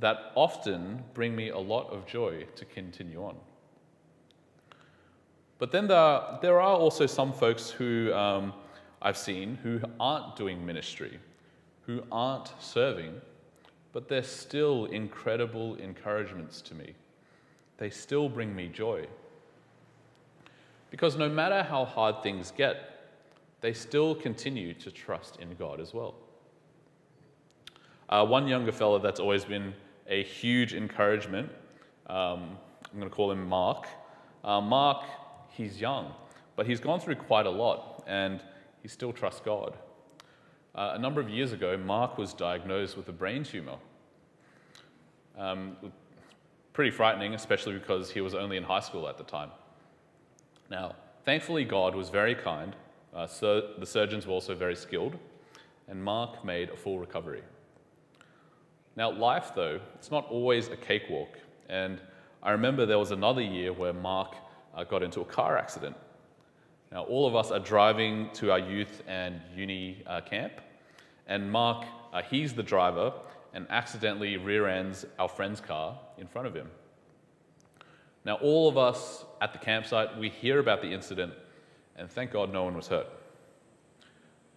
that 0.00 0.32
often 0.34 1.02
bring 1.12 1.36
me 1.36 1.50
a 1.50 1.58
lot 1.58 1.90
of 1.90 2.06
joy 2.06 2.46
to 2.56 2.64
continue 2.64 3.22
on. 3.22 3.36
But 5.58 5.72
then 5.72 5.88
there 5.88 5.98
are, 5.98 6.38
there 6.40 6.60
are 6.60 6.76
also 6.76 7.06
some 7.06 7.32
folks 7.32 7.68
who 7.68 8.12
um, 8.14 8.52
I've 9.02 9.18
seen 9.18 9.56
who 9.56 9.80
aren't 9.98 10.36
doing 10.36 10.64
ministry, 10.64 11.18
who 11.82 12.02
aren't 12.12 12.52
serving, 12.60 13.20
but 13.92 14.08
they're 14.08 14.22
still 14.22 14.86
incredible 14.86 15.74
encouragements 15.76 16.62
to 16.62 16.74
me. 16.74 16.94
They 17.78 17.90
still 17.90 18.28
bring 18.28 18.54
me 18.54 18.68
joy. 18.68 19.06
Because 20.90 21.16
no 21.16 21.28
matter 21.28 21.62
how 21.62 21.84
hard 21.84 22.22
things 22.22 22.50
get, 22.50 22.98
they 23.60 23.72
still 23.72 24.14
continue 24.14 24.74
to 24.74 24.90
trust 24.90 25.38
in 25.40 25.54
God 25.54 25.80
as 25.80 25.94
well. 25.94 26.14
Uh, 28.08 28.24
one 28.24 28.48
younger 28.48 28.72
fellow 28.72 28.98
that's 28.98 29.20
always 29.20 29.44
been 29.44 29.74
a 30.08 30.22
huge 30.22 30.74
encouragement, 30.74 31.50
um, 32.06 32.56
I'm 32.90 32.98
going 32.98 33.10
to 33.10 33.14
call 33.14 33.30
him 33.30 33.46
Mark. 33.46 33.86
Uh, 34.42 34.60
Mark, 34.60 35.04
he's 35.50 35.80
young, 35.80 36.12
but 36.56 36.66
he's 36.66 36.80
gone 36.80 37.00
through 37.00 37.16
quite 37.16 37.46
a 37.46 37.50
lot 37.50 38.02
and 38.06 38.40
he 38.82 38.88
still 38.88 39.12
trusts 39.12 39.40
God. 39.40 39.76
Uh, 40.74 40.92
a 40.94 40.98
number 40.98 41.20
of 41.20 41.28
years 41.28 41.52
ago, 41.52 41.76
Mark 41.76 42.16
was 42.16 42.32
diagnosed 42.32 42.96
with 42.96 43.08
a 43.08 43.12
brain 43.12 43.44
tumor. 43.44 43.76
Um, 45.36 45.76
pretty 46.78 46.90
frightening, 46.92 47.34
especially 47.34 47.72
because 47.72 48.08
he 48.08 48.20
was 48.20 48.36
only 48.36 48.56
in 48.56 48.62
high 48.62 48.78
school 48.78 49.08
at 49.08 49.18
the 49.18 49.24
time. 49.24 49.50
Now, 50.70 50.94
thankfully, 51.24 51.64
God 51.64 51.96
was 51.96 52.08
very 52.08 52.36
kind 52.36 52.76
uh, 53.12 53.26
so 53.26 53.72
the 53.80 53.84
surgeons 53.84 54.28
were 54.28 54.32
also 54.32 54.54
very 54.54 54.76
skilled, 54.76 55.16
and 55.88 56.00
Mark 56.00 56.44
made 56.44 56.70
a 56.70 56.76
full 56.76 57.00
recovery. 57.00 57.42
Now, 58.94 59.10
life, 59.10 59.50
though, 59.56 59.80
it's 59.96 60.12
not 60.12 60.28
always 60.30 60.68
a 60.68 60.76
cakewalk. 60.76 61.36
And 61.68 61.98
I 62.44 62.52
remember 62.52 62.86
there 62.86 63.00
was 63.00 63.10
another 63.10 63.42
year 63.42 63.72
where 63.72 63.92
Mark 63.92 64.36
uh, 64.72 64.84
got 64.84 65.02
into 65.02 65.20
a 65.20 65.24
car 65.24 65.58
accident. 65.58 65.96
Now, 66.92 67.02
all 67.06 67.26
of 67.26 67.34
us 67.34 67.50
are 67.50 67.58
driving 67.58 68.30
to 68.34 68.52
our 68.52 68.60
youth 68.60 69.02
and 69.08 69.40
uni 69.52 70.04
uh, 70.06 70.20
camp, 70.20 70.52
and 71.26 71.50
Mark, 71.50 71.86
uh, 72.12 72.22
he's 72.22 72.54
the 72.54 72.62
driver, 72.62 73.12
and 73.54 73.66
accidentally 73.70 74.36
rear 74.36 74.66
ends 74.66 75.04
our 75.18 75.28
friend's 75.28 75.60
car 75.60 75.98
in 76.18 76.26
front 76.26 76.46
of 76.46 76.54
him. 76.54 76.68
Now, 78.24 78.34
all 78.36 78.68
of 78.68 78.76
us 78.76 79.24
at 79.40 79.52
the 79.52 79.58
campsite, 79.58 80.18
we 80.18 80.28
hear 80.28 80.58
about 80.58 80.82
the 80.82 80.92
incident 80.92 81.32
and 81.96 82.10
thank 82.10 82.30
God 82.30 82.52
no 82.52 82.64
one 82.64 82.76
was 82.76 82.88
hurt. 82.88 83.08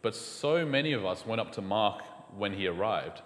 But 0.01 0.15
so 0.15 0.65
many 0.65 0.93
of 0.93 1.05
us 1.05 1.25
went 1.25 1.41
up 1.41 1.51
to 1.53 1.61
Mark 1.61 2.01
when 2.37 2.53
he 2.53 2.67
arrived. 2.67 3.21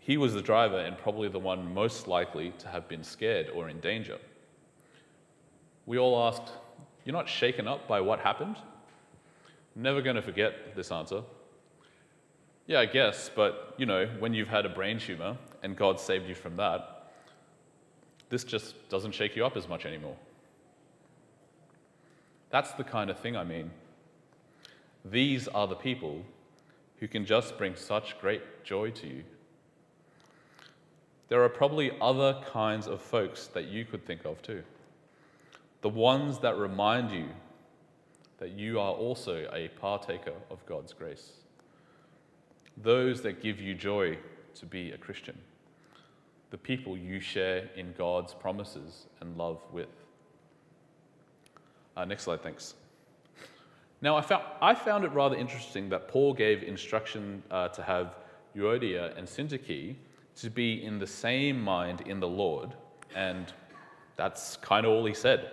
He 0.00 0.16
was 0.16 0.34
the 0.34 0.42
driver 0.42 0.78
and 0.78 0.98
probably 0.98 1.28
the 1.28 1.38
one 1.38 1.72
most 1.72 2.06
likely 2.06 2.52
to 2.58 2.68
have 2.68 2.88
been 2.88 3.02
scared 3.02 3.48
or 3.50 3.68
in 3.68 3.80
danger. 3.80 4.18
we 5.86 5.98
all 5.98 6.28
asked, 6.28 6.52
You're 7.04 7.14
not 7.14 7.28
shaken 7.28 7.66
up 7.66 7.88
by 7.88 8.00
what 8.00 8.20
happened? 8.20 8.56
Never 9.76 10.02
going 10.02 10.16
to 10.16 10.22
forget 10.22 10.76
this 10.76 10.92
answer. 10.92 11.22
Yeah, 12.66 12.80
I 12.80 12.86
guess, 12.86 13.30
but 13.34 13.74
you 13.76 13.86
know, 13.86 14.06
when 14.18 14.32
you've 14.32 14.48
had 14.48 14.64
a 14.64 14.68
brain 14.68 14.98
tumor 14.98 15.36
and 15.62 15.76
God 15.76 16.00
saved 16.00 16.28
you 16.28 16.34
from 16.34 16.56
that, 16.56 17.12
this 18.30 18.44
just 18.44 18.88
doesn't 18.88 19.12
shake 19.12 19.36
you 19.36 19.44
up 19.44 19.56
as 19.56 19.68
much 19.68 19.84
anymore. 19.84 20.16
That's 22.50 22.72
the 22.72 22.84
kind 22.84 23.10
of 23.10 23.18
thing 23.18 23.36
I 23.36 23.44
mean. 23.44 23.70
These 25.04 25.48
are 25.48 25.66
the 25.66 25.74
people 25.74 26.22
who 27.00 27.08
can 27.08 27.26
just 27.26 27.58
bring 27.58 27.74
such 27.74 28.18
great 28.20 28.64
joy 28.64 28.90
to 28.92 29.06
you. 29.06 29.24
There 31.28 31.42
are 31.42 31.48
probably 31.48 31.92
other 32.00 32.40
kinds 32.52 32.86
of 32.86 33.02
folks 33.02 33.48
that 33.48 33.64
you 33.64 33.84
could 33.84 34.06
think 34.06 34.24
of 34.24 34.40
too. 34.40 34.62
The 35.82 35.88
ones 35.88 36.38
that 36.38 36.56
remind 36.56 37.10
you 37.10 37.26
that 38.38 38.50
you 38.50 38.80
are 38.80 38.92
also 38.92 39.48
a 39.52 39.68
partaker 39.80 40.34
of 40.50 40.64
God's 40.66 40.92
grace. 40.92 41.32
Those 42.82 43.22
that 43.22 43.42
give 43.42 43.60
you 43.60 43.74
joy 43.74 44.18
to 44.56 44.66
be 44.66 44.92
a 44.92 44.98
Christian. 44.98 45.38
The 46.50 46.58
people 46.58 46.96
you 46.96 47.20
share 47.20 47.68
in 47.76 47.94
God's 47.96 48.34
promises 48.34 49.06
and 49.20 49.36
love 49.36 49.60
with. 49.72 49.88
Uh, 51.96 52.04
next 52.04 52.24
slide, 52.24 52.42
thanks. 52.42 52.74
Now, 54.00 54.16
I 54.16 54.20
found, 54.20 54.44
I 54.60 54.74
found 54.74 55.04
it 55.04 55.12
rather 55.12 55.36
interesting 55.36 55.88
that 55.90 56.08
Paul 56.08 56.34
gave 56.34 56.62
instruction 56.62 57.42
uh, 57.50 57.68
to 57.68 57.82
have 57.82 58.16
Euodia 58.56 59.16
and 59.16 59.26
Syntyche 59.26 59.94
to 60.36 60.50
be 60.50 60.84
in 60.84 60.98
the 60.98 61.06
same 61.06 61.60
mind 61.60 62.02
in 62.02 62.20
the 62.20 62.28
Lord, 62.28 62.74
and 63.14 63.52
that's 64.16 64.56
kind 64.56 64.84
of 64.84 64.92
all 64.92 65.06
he 65.06 65.14
said. 65.14 65.50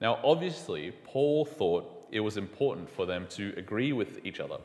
Now, 0.00 0.18
obviously, 0.22 0.92
Paul 1.04 1.44
thought 1.44 2.06
it 2.10 2.20
was 2.20 2.36
important 2.36 2.90
for 2.90 3.06
them 3.06 3.26
to 3.30 3.54
agree 3.56 3.92
with 3.92 4.24
each 4.24 4.40
other. 4.40 4.58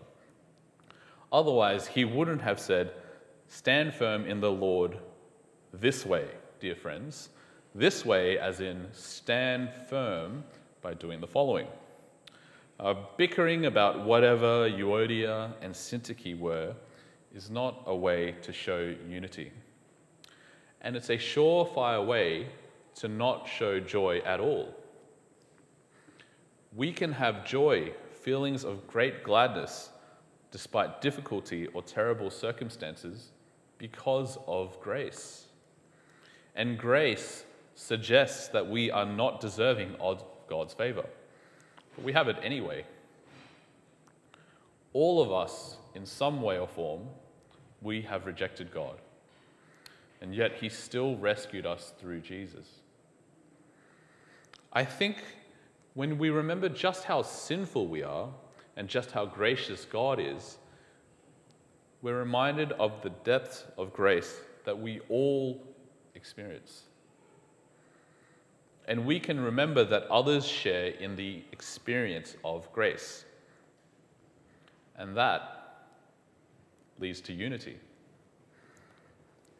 Otherwise, 1.32 1.88
he 1.88 2.06
wouldn't 2.06 2.42
have 2.42 2.60
said, 2.60 2.92
Stand 3.48 3.94
firm 3.94 4.26
in 4.26 4.40
the 4.40 4.52
Lord 4.52 4.98
this 5.74 6.06
way, 6.06 6.28
dear 6.60 6.76
friends. 6.76 7.30
This 7.74 8.06
way, 8.06 8.38
as 8.38 8.60
in 8.60 8.88
stand 8.92 9.70
firm 9.90 10.44
by 10.82 10.94
doing 10.94 11.22
the 11.22 11.28
following. 11.28 11.68
Uh, 12.80 12.96
bickering 13.16 13.66
about 13.68 14.04
whatever 14.04 14.70
Euodia 14.70 15.54
and 15.62 15.74
Syntyche 15.74 16.38
were 16.38 16.74
is 17.34 17.50
not 17.50 17.84
a 17.86 17.96
way 17.96 18.36
to 18.42 18.52
show 18.52 18.94
unity. 19.08 19.52
And 20.82 20.96
it's 20.96 21.10
a 21.10 21.18
surefire 21.18 22.06
way 22.06 22.48
to 22.96 23.08
not 23.08 23.48
show 23.48 23.80
joy 23.80 24.20
at 24.26 24.40
all. 24.40 24.76
We 26.76 26.94
can 26.94 27.12
have 27.14 27.46
joy, 27.46 27.94
feelings 28.22 28.64
of 28.64 28.88
great 28.88 29.24
gladness, 29.24 29.90
despite 30.52 31.02
difficulty 31.02 31.68
or 31.68 31.82
terrible 31.82 32.30
circumstances, 32.30 33.32
because 33.78 34.38
of 34.48 34.80
grace. 34.80 35.46
And 36.56 36.78
grace 36.78 37.44
suggests 37.76 38.48
that 38.50 38.70
we 38.70 38.92
are 38.92 39.06
not 39.06 39.42
deserving 39.42 39.96
of 40.00 40.24
God's 40.48 40.74
favor, 40.74 41.06
but 41.96 42.06
we 42.06 42.14
have 42.14 42.28
it 42.28 42.38
anyway. 42.44 42.86
All 44.94 45.22
of 45.22 45.32
us, 45.32 45.78
in 45.96 46.06
some 46.06 46.42
way 46.42 46.60
or 46.60 46.68
form, 46.68 47.08
we 47.82 48.02
have 48.02 48.26
rejected 48.26 48.74
God. 48.74 48.98
And 50.22 50.36
yet 50.36 50.56
he 50.56 50.70
still 50.70 51.18
rescued 51.18 51.66
us 51.66 51.94
through 52.00 52.22
Jesus. 52.22 52.68
I 54.72 54.86
think 54.86 55.18
when 55.94 56.18
we 56.18 56.30
remember 56.30 56.70
just 56.70 57.04
how 57.04 57.22
sinful 57.22 57.88
we 57.88 58.04
are 58.04 58.30
and 58.78 58.88
just 58.88 59.12
how 59.12 59.26
gracious 59.26 59.86
God 59.86 60.20
is, 60.20 60.58
we're 62.02 62.18
reminded 62.18 62.72
of 62.74 63.02
the 63.02 63.10
depth 63.10 63.70
of 63.78 63.94
grace 63.94 64.36
that 64.66 64.80
we 64.80 65.02
all 65.10 65.62
experience. 66.16 66.84
And 68.88 69.06
we 69.06 69.20
can 69.20 69.40
remember 69.40 69.84
that 69.86 70.04
others 70.08 70.46
share 70.48 70.88
in 70.88 71.16
the 71.16 71.44
experience 71.52 72.36
of 72.44 72.72
grace. 72.74 73.26
And 74.96 75.16
that 75.18 75.88
leads 77.00 77.22
to 77.22 77.34
unity. 77.34 77.78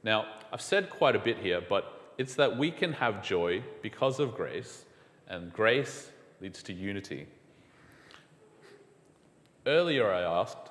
Now, 0.04 0.26
I've 0.52 0.62
said 0.62 0.90
quite 0.90 1.16
a 1.16 1.20
bit 1.20 1.38
here, 1.38 1.62
but 1.62 2.14
it's 2.18 2.36
that 2.36 2.58
we 2.58 2.72
can 2.72 2.94
have 2.94 3.24
joy 3.24 3.64
because 3.82 4.20
of 4.20 4.36
grace, 4.36 4.86
and 5.28 5.54
grace 5.54 6.10
leads 6.42 6.64
to 6.64 6.74
unity. 6.74 7.28
Earlier, 9.66 10.12
I 10.12 10.22
asked, 10.22 10.70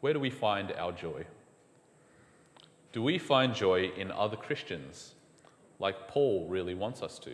where 0.00 0.12
do 0.12 0.20
we 0.20 0.30
find 0.30 0.72
our 0.72 0.92
joy? 0.92 1.24
Do 2.92 3.02
we 3.02 3.18
find 3.18 3.54
joy 3.54 3.92
in 3.96 4.10
other 4.10 4.36
Christians, 4.36 5.14
like 5.78 6.08
Paul 6.08 6.46
really 6.48 6.74
wants 6.74 7.02
us 7.02 7.18
to? 7.20 7.30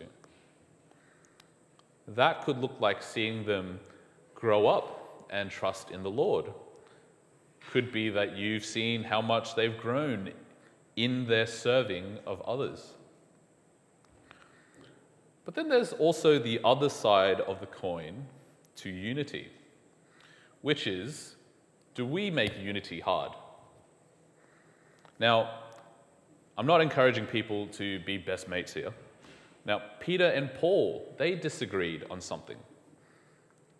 That 2.07 2.45
could 2.45 2.59
look 2.59 2.79
like 2.79 3.03
seeing 3.03 3.45
them 3.45 3.79
grow 4.35 4.67
up 4.67 5.27
and 5.29 5.49
trust 5.49 5.91
in 5.91 6.03
the 6.03 6.11
Lord 6.11 6.45
could 7.71 7.91
be 7.91 8.09
that 8.09 8.35
you've 8.35 8.65
seen 8.65 9.03
how 9.03 9.21
much 9.21 9.55
they've 9.55 9.77
grown 9.77 10.31
in 10.95 11.27
their 11.27 11.45
serving 11.45 12.17
of 12.25 12.41
others. 12.41 12.93
But 15.49 15.55
then 15.55 15.67
there's 15.67 15.93
also 15.93 16.37
the 16.37 16.59
other 16.63 16.89
side 16.89 17.41
of 17.41 17.59
the 17.59 17.65
coin 17.65 18.27
to 18.75 18.89
unity, 18.91 19.47
which 20.61 20.85
is 20.85 21.37
do 21.95 22.05
we 22.05 22.29
make 22.29 22.55
unity 22.59 22.99
hard? 22.99 23.31
Now, 25.17 25.49
I'm 26.55 26.67
not 26.67 26.81
encouraging 26.81 27.25
people 27.25 27.65
to 27.69 27.97
be 28.01 28.15
best 28.15 28.47
mates 28.47 28.75
here. 28.75 28.93
Now, 29.65 29.81
Peter 29.99 30.27
and 30.27 30.53
Paul, 30.53 31.15
they 31.17 31.33
disagreed 31.33 32.05
on 32.11 32.21
something, 32.21 32.57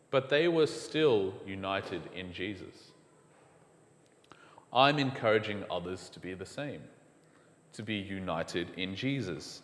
but 0.10 0.28
they 0.28 0.48
were 0.48 0.66
still 0.66 1.36
united 1.46 2.02
in 2.16 2.34
Jesus. 2.34 2.94
I'm 4.74 4.98
encouraging 4.98 5.66
others 5.70 6.10
to 6.10 6.20
be 6.20 6.34
the 6.34 6.48
same, 6.48 6.82
to 7.74 7.84
be 7.84 7.94
united 7.94 8.72
in 8.76 8.96
Jesus. 8.96 9.62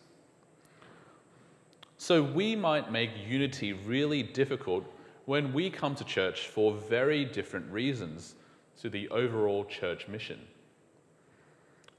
So 1.98 2.22
we 2.22 2.56
might 2.56 2.92
make 2.92 3.12
unity 3.28 3.74
really 3.74 4.24
difficult 4.24 4.86
when 5.26 5.54
we 5.54 5.70
come 5.70 5.96
to 5.96 6.04
church 6.04 6.48
for 6.48 6.74
very 6.74 7.26
different 7.26 7.72
reasons 7.72 8.36
to 8.82 8.90
the 8.90 9.08
overall 9.10 9.66
church 9.66 10.08
mission. 10.08 10.40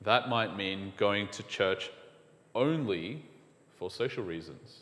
That 0.02 0.28
might 0.28 0.56
mean 0.56 0.92
going 0.96 1.28
to 1.28 1.42
church 1.44 1.90
only 2.54 3.22
for 3.78 3.90
social 3.90 4.22
reasons. 4.22 4.80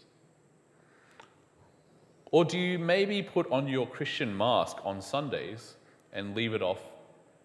Or 2.31 2.45
do 2.45 2.59
you 2.59 2.79
maybe 2.79 3.23
put 3.23 3.51
on 3.51 3.69
your 3.69 3.87
Christian 3.87 4.37
mask 4.37 4.79
on 4.85 5.01
Sundays 5.01 5.77
and 6.15 6.35
leave 6.35 6.55
it 6.55 6.63
off 6.63 6.81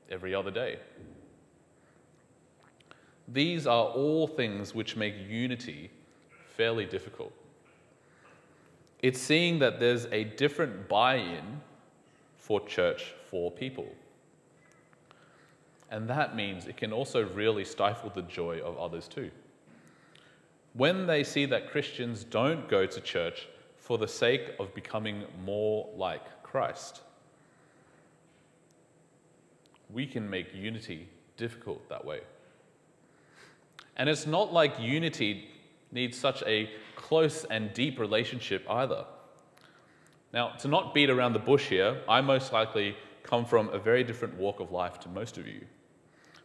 every 0.09 0.33
other 0.33 0.51
day. 0.51 0.77
These 3.27 3.67
are 3.67 3.85
all 3.85 4.27
things 4.27 4.73
which 4.73 4.95
make 4.95 5.15
unity 5.27 5.91
fairly 6.55 6.85
difficult. 6.85 7.33
It's 9.01 9.19
seeing 9.19 9.59
that 9.59 9.79
there's 9.79 10.05
a 10.07 10.25
different 10.25 10.89
buy 10.89 11.15
in 11.15 11.61
for 12.37 12.65
church 12.65 13.13
for 13.29 13.49
people. 13.51 13.87
And 15.91 16.09
that 16.09 16.35
means 16.35 16.67
it 16.67 16.77
can 16.77 16.93
also 16.93 17.25
really 17.27 17.65
stifle 17.65 18.11
the 18.13 18.21
joy 18.23 18.59
of 18.59 18.77
others 18.77 19.07
too. 19.07 19.31
When 20.73 21.07
they 21.07 21.23
see 21.23 21.45
that 21.45 21.71
Christians 21.71 22.23
don't 22.23 22.67
go 22.69 22.85
to 22.85 23.01
church 23.01 23.47
for 23.77 23.97
the 23.97 24.07
sake 24.07 24.53
of 24.59 24.73
becoming 24.75 25.23
more 25.43 25.89
like 25.95 26.43
Christ, 26.43 27.01
we 29.91 30.05
can 30.05 30.29
make 30.29 30.53
unity 30.53 31.07
difficult 31.37 31.87
that 31.89 32.05
way. 32.05 32.19
And 33.97 34.07
it's 34.07 34.27
not 34.27 34.53
like 34.53 34.79
unity 34.79 35.49
needs 35.91 36.17
such 36.17 36.43
a 36.43 36.69
close 37.09 37.43
and 37.45 37.73
deep 37.73 37.97
relationship 37.97 38.63
either. 38.69 39.03
Now, 40.31 40.49
to 40.59 40.67
not 40.67 40.93
beat 40.93 41.09
around 41.09 41.33
the 41.33 41.39
bush 41.39 41.67
here, 41.67 41.99
I 42.07 42.21
most 42.21 42.53
likely 42.53 42.95
come 43.23 43.45
from 43.45 43.67
a 43.69 43.79
very 43.79 44.03
different 44.03 44.35
walk 44.35 44.59
of 44.59 44.71
life 44.71 44.99
to 44.99 45.09
most 45.09 45.39
of 45.39 45.47
you. 45.47 45.61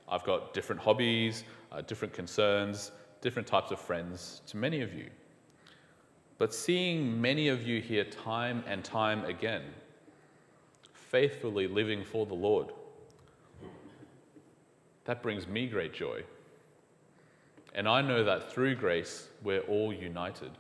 I've 0.09 0.25
got 0.25 0.55
different 0.55 0.81
hobbies, 0.81 1.45
uh, 1.71 1.83
different 1.83 2.15
concerns, 2.15 2.93
different 3.21 3.47
types 3.47 3.73
of 3.73 3.79
friends 3.79 4.41
to 4.47 4.57
many 4.57 4.81
of 4.81 4.95
you. 4.95 5.11
But 6.39 6.55
seeing 6.55 7.21
many 7.21 7.49
of 7.49 7.63
you 7.63 7.83
here 7.83 8.05
time 8.05 8.65
and 8.67 8.83
time 8.83 9.23
again, 9.27 9.65
faithfully 10.95 11.67
living 11.69 12.03
for 12.03 12.25
the 12.25 12.33
Lord, 12.33 12.73
that 15.05 15.23
brings 15.23 15.47
me 15.47 15.67
great 15.67 15.93
joy. 15.93 16.23
And 17.75 17.89
I 17.89 18.03
know 18.03 18.23
that 18.25 18.53
through 18.53 18.77
grace, 18.77 19.29
we're 19.43 19.61
all 19.61 19.93
united. 19.93 20.53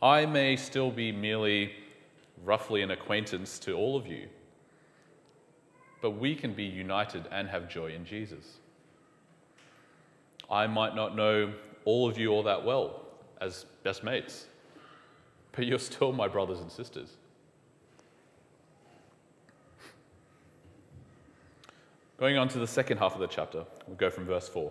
I 0.00 0.26
may 0.26 0.56
still 0.56 0.90
be 0.90 1.12
merely 1.12 1.72
roughly 2.44 2.82
an 2.82 2.90
acquaintance 2.90 3.58
to 3.60 3.74
all 3.74 3.96
of 3.96 4.06
you, 4.06 4.28
but 6.00 6.12
we 6.12 6.34
can 6.34 6.54
be 6.54 6.64
united 6.64 7.28
and 7.30 7.48
have 7.48 7.68
joy 7.68 7.92
in 7.92 8.04
Jesus. 8.04 8.58
I 10.50 10.66
might 10.66 10.94
not 10.94 11.16
know 11.16 11.52
all 11.84 12.08
of 12.08 12.18
you 12.18 12.30
all 12.30 12.42
that 12.44 12.64
well 12.64 13.02
as 13.40 13.66
best 13.82 14.04
mates, 14.04 14.46
but 15.52 15.66
you're 15.66 15.78
still 15.78 16.12
my 16.12 16.28
brothers 16.28 16.60
and 16.60 16.70
sisters. 16.70 17.16
Going 22.18 22.38
on 22.38 22.48
to 22.48 22.58
the 22.60 22.68
second 22.68 22.98
half 22.98 23.14
of 23.14 23.20
the 23.20 23.26
chapter, 23.26 23.64
we'll 23.86 23.96
go 23.96 24.10
from 24.10 24.26
verse 24.26 24.48
4. 24.48 24.70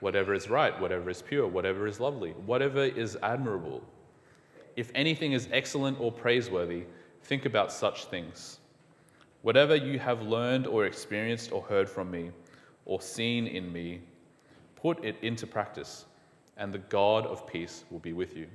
whatever 0.00 0.34
is 0.34 0.50
right, 0.50 0.78
whatever 0.80 1.10
is 1.10 1.22
pure, 1.22 1.46
whatever 1.46 1.86
is 1.86 2.00
lovely, 2.00 2.32
whatever 2.46 2.84
is 2.84 3.16
admirable, 3.22 3.82
if 4.76 4.90
anything 4.94 5.32
is 5.32 5.48
excellent 5.52 6.00
or 6.00 6.10
praiseworthy, 6.10 6.84
think 7.22 7.44
about 7.44 7.72
such 7.72 8.06
things. 8.06 8.58
Whatever 9.42 9.76
you 9.76 9.98
have 9.98 10.22
learned 10.22 10.66
or 10.66 10.86
experienced 10.86 11.52
or 11.52 11.62
heard 11.62 11.88
from 11.88 12.10
me 12.10 12.30
or 12.84 13.00
seen 13.00 13.46
in 13.46 13.72
me, 13.72 14.00
put 14.76 15.04
it 15.04 15.16
into 15.22 15.46
practice, 15.46 16.06
and 16.56 16.72
the 16.72 16.78
God 16.78 17.26
of 17.26 17.46
peace 17.46 17.84
will 17.90 17.98
be 17.98 18.12
with 18.12 18.36
you. 18.36 18.46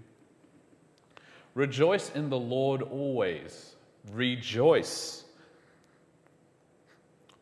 Rejoice 1.53 2.11
in 2.11 2.29
the 2.29 2.37
Lord 2.37 2.81
always. 2.81 3.75
Rejoice. 4.11 5.23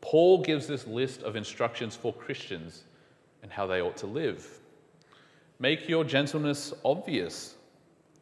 Paul 0.02 0.44
gives 0.44 0.68
this 0.68 0.86
list 0.86 1.24
of 1.24 1.36
instructions 1.36 1.96
for 1.96 2.14
Christians 2.14 2.84
and 3.44 3.52
how 3.52 3.68
they 3.68 3.82
ought 3.82 3.98
to 3.98 4.08
live. 4.08 4.48
Make 5.60 5.88
your 5.88 6.04
gentleness 6.04 6.74
obvious. 6.84 7.56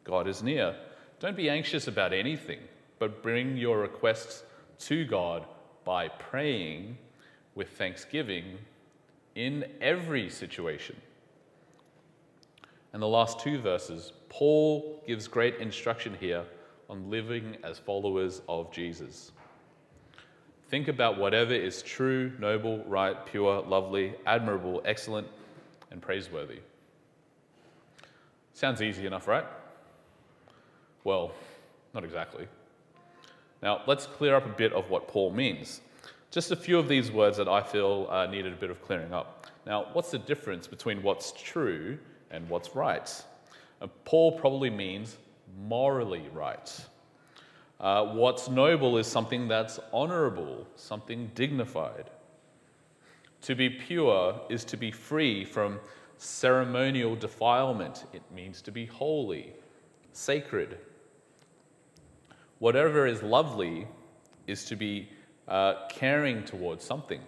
God 0.04 0.28
is 0.28 0.42
near. 0.42 0.76
Don't 1.20 1.36
be 1.36 1.48
anxious 1.48 1.88
about 1.88 2.12
anything, 2.12 2.58
but 2.98 3.22
bring 3.22 3.56
your 3.56 3.78
requests 3.78 4.42
to 4.80 5.06
God 5.06 5.46
by 5.84 6.08
praying 6.08 6.98
with 7.54 7.70
thanksgiving 7.70 8.58
in 9.34 9.64
every 9.80 10.28
situation. 10.28 10.96
And 12.92 13.00
the 13.00 13.08
last 13.08 13.40
two 13.40 13.58
verses, 13.58 14.12
Paul 14.28 15.02
gives 15.06 15.26
great 15.28 15.56
instruction 15.56 16.16
here 16.20 16.44
on 16.90 17.08
living 17.08 17.56
as 17.64 17.78
followers 17.78 18.42
of 18.48 18.70
Jesus. 18.70 19.32
Think 20.72 20.88
about 20.88 21.18
whatever 21.18 21.52
is 21.52 21.82
true, 21.82 22.32
noble, 22.38 22.82
right, 22.86 23.26
pure, 23.26 23.60
lovely, 23.60 24.14
admirable, 24.24 24.80
excellent, 24.86 25.28
and 25.90 26.00
praiseworthy. 26.00 26.60
Sounds 28.54 28.80
easy 28.80 29.04
enough, 29.04 29.28
right? 29.28 29.44
Well, 31.04 31.32
not 31.92 32.04
exactly. 32.04 32.48
Now, 33.62 33.82
let's 33.86 34.06
clear 34.06 34.34
up 34.34 34.46
a 34.46 34.48
bit 34.48 34.72
of 34.72 34.88
what 34.88 35.08
Paul 35.08 35.32
means. 35.32 35.82
Just 36.30 36.52
a 36.52 36.56
few 36.56 36.78
of 36.78 36.88
these 36.88 37.12
words 37.12 37.36
that 37.36 37.48
I 37.48 37.62
feel 37.62 38.06
uh, 38.08 38.24
needed 38.24 38.54
a 38.54 38.56
bit 38.56 38.70
of 38.70 38.80
clearing 38.80 39.12
up. 39.12 39.48
Now, 39.66 39.88
what's 39.92 40.10
the 40.10 40.18
difference 40.20 40.66
between 40.66 41.02
what's 41.02 41.32
true 41.32 41.98
and 42.30 42.48
what's 42.48 42.74
right? 42.74 43.10
Uh, 43.82 43.88
Paul 44.06 44.38
probably 44.38 44.70
means 44.70 45.18
morally 45.68 46.30
right. 46.32 46.74
Uh, 47.82 48.14
what's 48.14 48.48
noble 48.48 48.96
is 48.96 49.06
something 49.06 49.48
that's 49.48 49.78
honorable, 49.92 50.66
something 50.76 51.30
dignified. 51.34 52.08
To 53.42 53.54
be 53.54 53.68
pure 53.68 54.40
is 54.48 54.64
to 54.66 54.76
be 54.76 54.90
free 54.90 55.44
from 55.44 55.80
ceremonial 56.16 57.16
defilement. 57.16 58.04
It 58.12 58.22
means 58.32 58.62
to 58.62 58.70
be 58.70 58.86
holy, 58.86 59.52
sacred, 60.12 60.78
Whatever 62.62 63.08
is 63.08 63.24
lovely 63.24 63.88
is 64.46 64.64
to 64.66 64.76
be 64.76 65.08
uh, 65.48 65.88
caring 65.88 66.44
towards 66.44 66.84
something. 66.84 67.20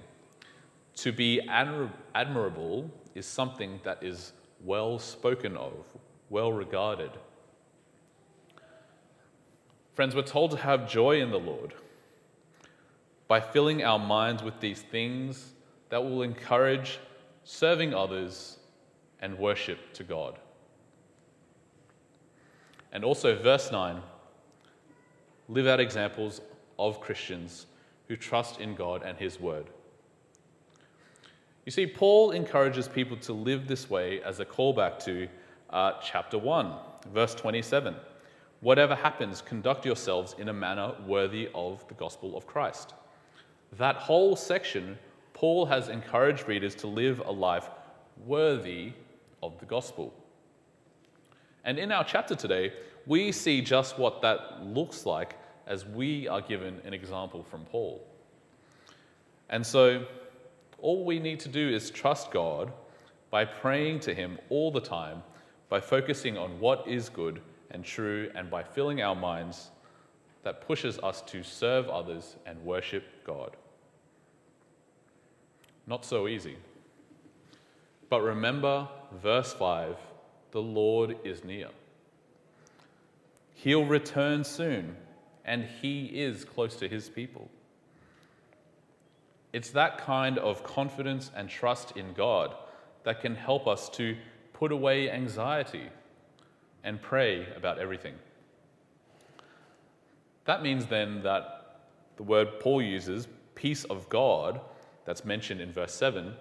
To 0.98 1.10
be 1.10 1.40
admir- 1.48 1.90
admirable 2.14 2.88
is 3.16 3.26
something 3.26 3.80
that 3.82 4.00
is 4.00 4.32
well 4.64 4.96
spoken 5.00 5.56
of, 5.56 5.72
well 6.30 6.52
regarded. 6.52 7.10
Friends, 9.94 10.16
we're 10.16 10.22
told 10.22 10.50
to 10.50 10.56
have 10.56 10.90
joy 10.90 11.20
in 11.20 11.30
the 11.30 11.38
Lord 11.38 11.72
by 13.28 13.40
filling 13.40 13.84
our 13.84 13.98
minds 13.98 14.42
with 14.42 14.58
these 14.58 14.82
things 14.82 15.52
that 15.88 16.02
will 16.02 16.22
encourage 16.22 16.98
serving 17.44 17.94
others 17.94 18.58
and 19.20 19.38
worship 19.38 19.92
to 19.92 20.02
God. 20.02 20.40
And 22.92 23.04
also, 23.04 23.36
verse 23.40 23.70
9 23.70 24.02
live 25.48 25.66
out 25.66 25.78
examples 25.78 26.40
of 26.78 27.00
Christians 27.00 27.66
who 28.08 28.16
trust 28.16 28.60
in 28.60 28.74
God 28.74 29.02
and 29.04 29.16
His 29.16 29.38
Word. 29.38 29.66
You 31.66 31.72
see, 31.72 31.86
Paul 31.86 32.32
encourages 32.32 32.88
people 32.88 33.16
to 33.18 33.32
live 33.32 33.68
this 33.68 33.88
way 33.88 34.22
as 34.22 34.40
a 34.40 34.44
callback 34.44 34.98
to 35.04 35.28
uh, 35.70 35.92
chapter 36.02 36.38
1, 36.38 36.72
verse 37.12 37.34
27. 37.34 37.94
Whatever 38.64 38.94
happens, 38.94 39.42
conduct 39.42 39.84
yourselves 39.84 40.34
in 40.38 40.48
a 40.48 40.52
manner 40.54 40.94
worthy 41.06 41.50
of 41.54 41.86
the 41.88 41.92
gospel 41.92 42.34
of 42.34 42.46
Christ. 42.46 42.94
That 43.76 43.96
whole 43.96 44.36
section, 44.36 44.98
Paul 45.34 45.66
has 45.66 45.90
encouraged 45.90 46.48
readers 46.48 46.74
to 46.76 46.86
live 46.86 47.20
a 47.26 47.30
life 47.30 47.68
worthy 48.24 48.92
of 49.42 49.58
the 49.58 49.66
gospel. 49.66 50.14
And 51.66 51.78
in 51.78 51.92
our 51.92 52.04
chapter 52.04 52.34
today, 52.34 52.72
we 53.04 53.32
see 53.32 53.60
just 53.60 53.98
what 53.98 54.22
that 54.22 54.64
looks 54.64 55.04
like 55.04 55.36
as 55.66 55.84
we 55.84 56.26
are 56.26 56.40
given 56.40 56.80
an 56.86 56.94
example 56.94 57.42
from 57.42 57.66
Paul. 57.66 58.02
And 59.50 59.66
so, 59.66 60.06
all 60.78 61.04
we 61.04 61.18
need 61.18 61.40
to 61.40 61.50
do 61.50 61.68
is 61.68 61.90
trust 61.90 62.30
God 62.30 62.72
by 63.28 63.44
praying 63.44 64.00
to 64.00 64.14
Him 64.14 64.38
all 64.48 64.70
the 64.70 64.80
time, 64.80 65.22
by 65.68 65.80
focusing 65.80 66.38
on 66.38 66.58
what 66.60 66.88
is 66.88 67.10
good 67.10 67.42
and 67.74 67.84
true, 67.84 68.30
and 68.34 68.48
by 68.48 68.62
filling 68.62 69.02
our 69.02 69.16
minds 69.16 69.70
that 70.44 70.66
pushes 70.66 70.98
us 71.00 71.20
to 71.22 71.42
serve 71.42 71.88
others 71.88 72.36
and 72.46 72.64
worship 72.64 73.04
God. 73.26 73.56
Not 75.86 76.04
so 76.04 76.28
easy. 76.28 76.56
But 78.08 78.22
remember 78.22 78.88
verse 79.12 79.52
5 79.52 79.96
the 80.52 80.62
Lord 80.62 81.16
is 81.24 81.42
near. 81.44 81.68
He'll 83.54 83.84
return 83.84 84.44
soon, 84.44 84.94
and 85.44 85.64
He 85.64 86.04
is 86.04 86.44
close 86.44 86.76
to 86.76 86.88
His 86.88 87.08
people. 87.08 87.50
It's 89.52 89.70
that 89.70 89.98
kind 89.98 90.38
of 90.38 90.62
confidence 90.62 91.32
and 91.34 91.48
trust 91.48 91.96
in 91.96 92.12
God 92.12 92.54
that 93.02 93.20
can 93.20 93.34
help 93.34 93.66
us 93.66 93.88
to 93.90 94.16
put 94.52 94.70
away 94.70 95.10
anxiety 95.10 95.88
and 96.84 97.02
pray 97.02 97.48
about 97.56 97.78
everything. 97.78 98.14
That 100.44 100.62
means 100.62 100.86
then 100.86 101.22
that 101.22 101.80
the 102.16 102.22
word 102.22 102.60
Paul 102.60 102.82
uses, 102.82 103.26
peace 103.54 103.84
of 103.84 104.08
God, 104.08 104.60
that's 105.04 105.24
mentioned 105.24 105.60
in 105.60 105.72
verse 105.72 105.94
7, 105.94 106.34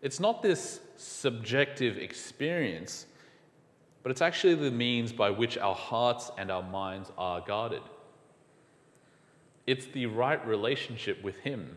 it's 0.00 0.18
not 0.18 0.42
this 0.42 0.80
subjective 0.96 1.96
experience 1.96 3.06
but 4.02 4.10
it's 4.10 4.22
actually 4.22 4.54
the 4.54 4.70
means 4.70 5.12
by 5.12 5.30
which 5.30 5.56
our 5.58 5.74
hearts 5.74 6.30
and 6.36 6.50
our 6.50 6.62
minds 6.62 7.10
are 7.16 7.40
guarded. 7.40 7.82
It's 9.66 9.86
the 9.86 10.06
right 10.06 10.44
relationship 10.46 11.22
with 11.22 11.36
Him 11.38 11.76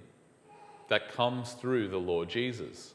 that 0.87 1.11
comes 1.11 1.53
through 1.53 1.89
the 1.89 1.97
Lord 1.97 2.29
Jesus. 2.29 2.93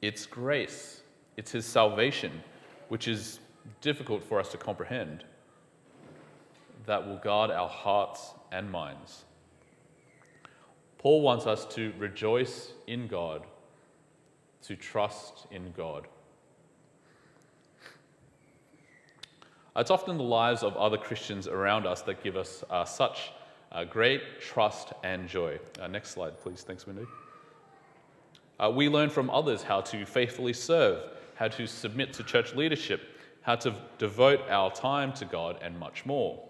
It's 0.00 0.24
grace, 0.24 1.02
it's 1.36 1.52
His 1.52 1.66
salvation, 1.66 2.42
which 2.88 3.08
is 3.08 3.40
difficult 3.80 4.22
for 4.24 4.40
us 4.40 4.48
to 4.50 4.56
comprehend, 4.56 5.24
that 6.86 7.06
will 7.06 7.18
guard 7.18 7.50
our 7.50 7.68
hearts 7.68 8.34
and 8.52 8.70
minds. 8.70 9.24
Paul 10.98 11.20
wants 11.20 11.46
us 11.46 11.64
to 11.74 11.92
rejoice 11.98 12.72
in 12.86 13.06
God, 13.06 13.42
to 14.62 14.76
trust 14.76 15.46
in 15.50 15.72
God. 15.76 16.08
It's 19.76 19.90
often 19.90 20.16
the 20.16 20.24
lives 20.24 20.62
of 20.62 20.74
other 20.76 20.96
Christians 20.96 21.46
around 21.46 21.86
us 21.86 22.00
that 22.02 22.24
give 22.24 22.36
us 22.36 22.64
uh, 22.70 22.84
such 22.84 23.30
uh, 23.72 23.84
great 23.84 24.40
trust 24.40 24.92
and 25.04 25.28
joy. 25.28 25.58
Uh, 25.78 25.86
next 25.86 26.10
slide, 26.10 26.40
please. 26.40 26.62
Thanks, 26.62 26.86
Wendy. 26.86 27.04
Uh, 28.58 28.72
we 28.74 28.88
learn 28.88 29.10
from 29.10 29.28
others 29.28 29.62
how 29.62 29.82
to 29.82 30.06
faithfully 30.06 30.54
serve, 30.54 31.02
how 31.34 31.48
to 31.48 31.66
submit 31.66 32.14
to 32.14 32.22
church 32.22 32.54
leadership, 32.54 33.15
how 33.46 33.54
to 33.54 33.72
devote 33.98 34.40
our 34.50 34.72
time 34.72 35.12
to 35.12 35.24
God, 35.24 35.56
and 35.62 35.78
much 35.78 36.04
more. 36.04 36.42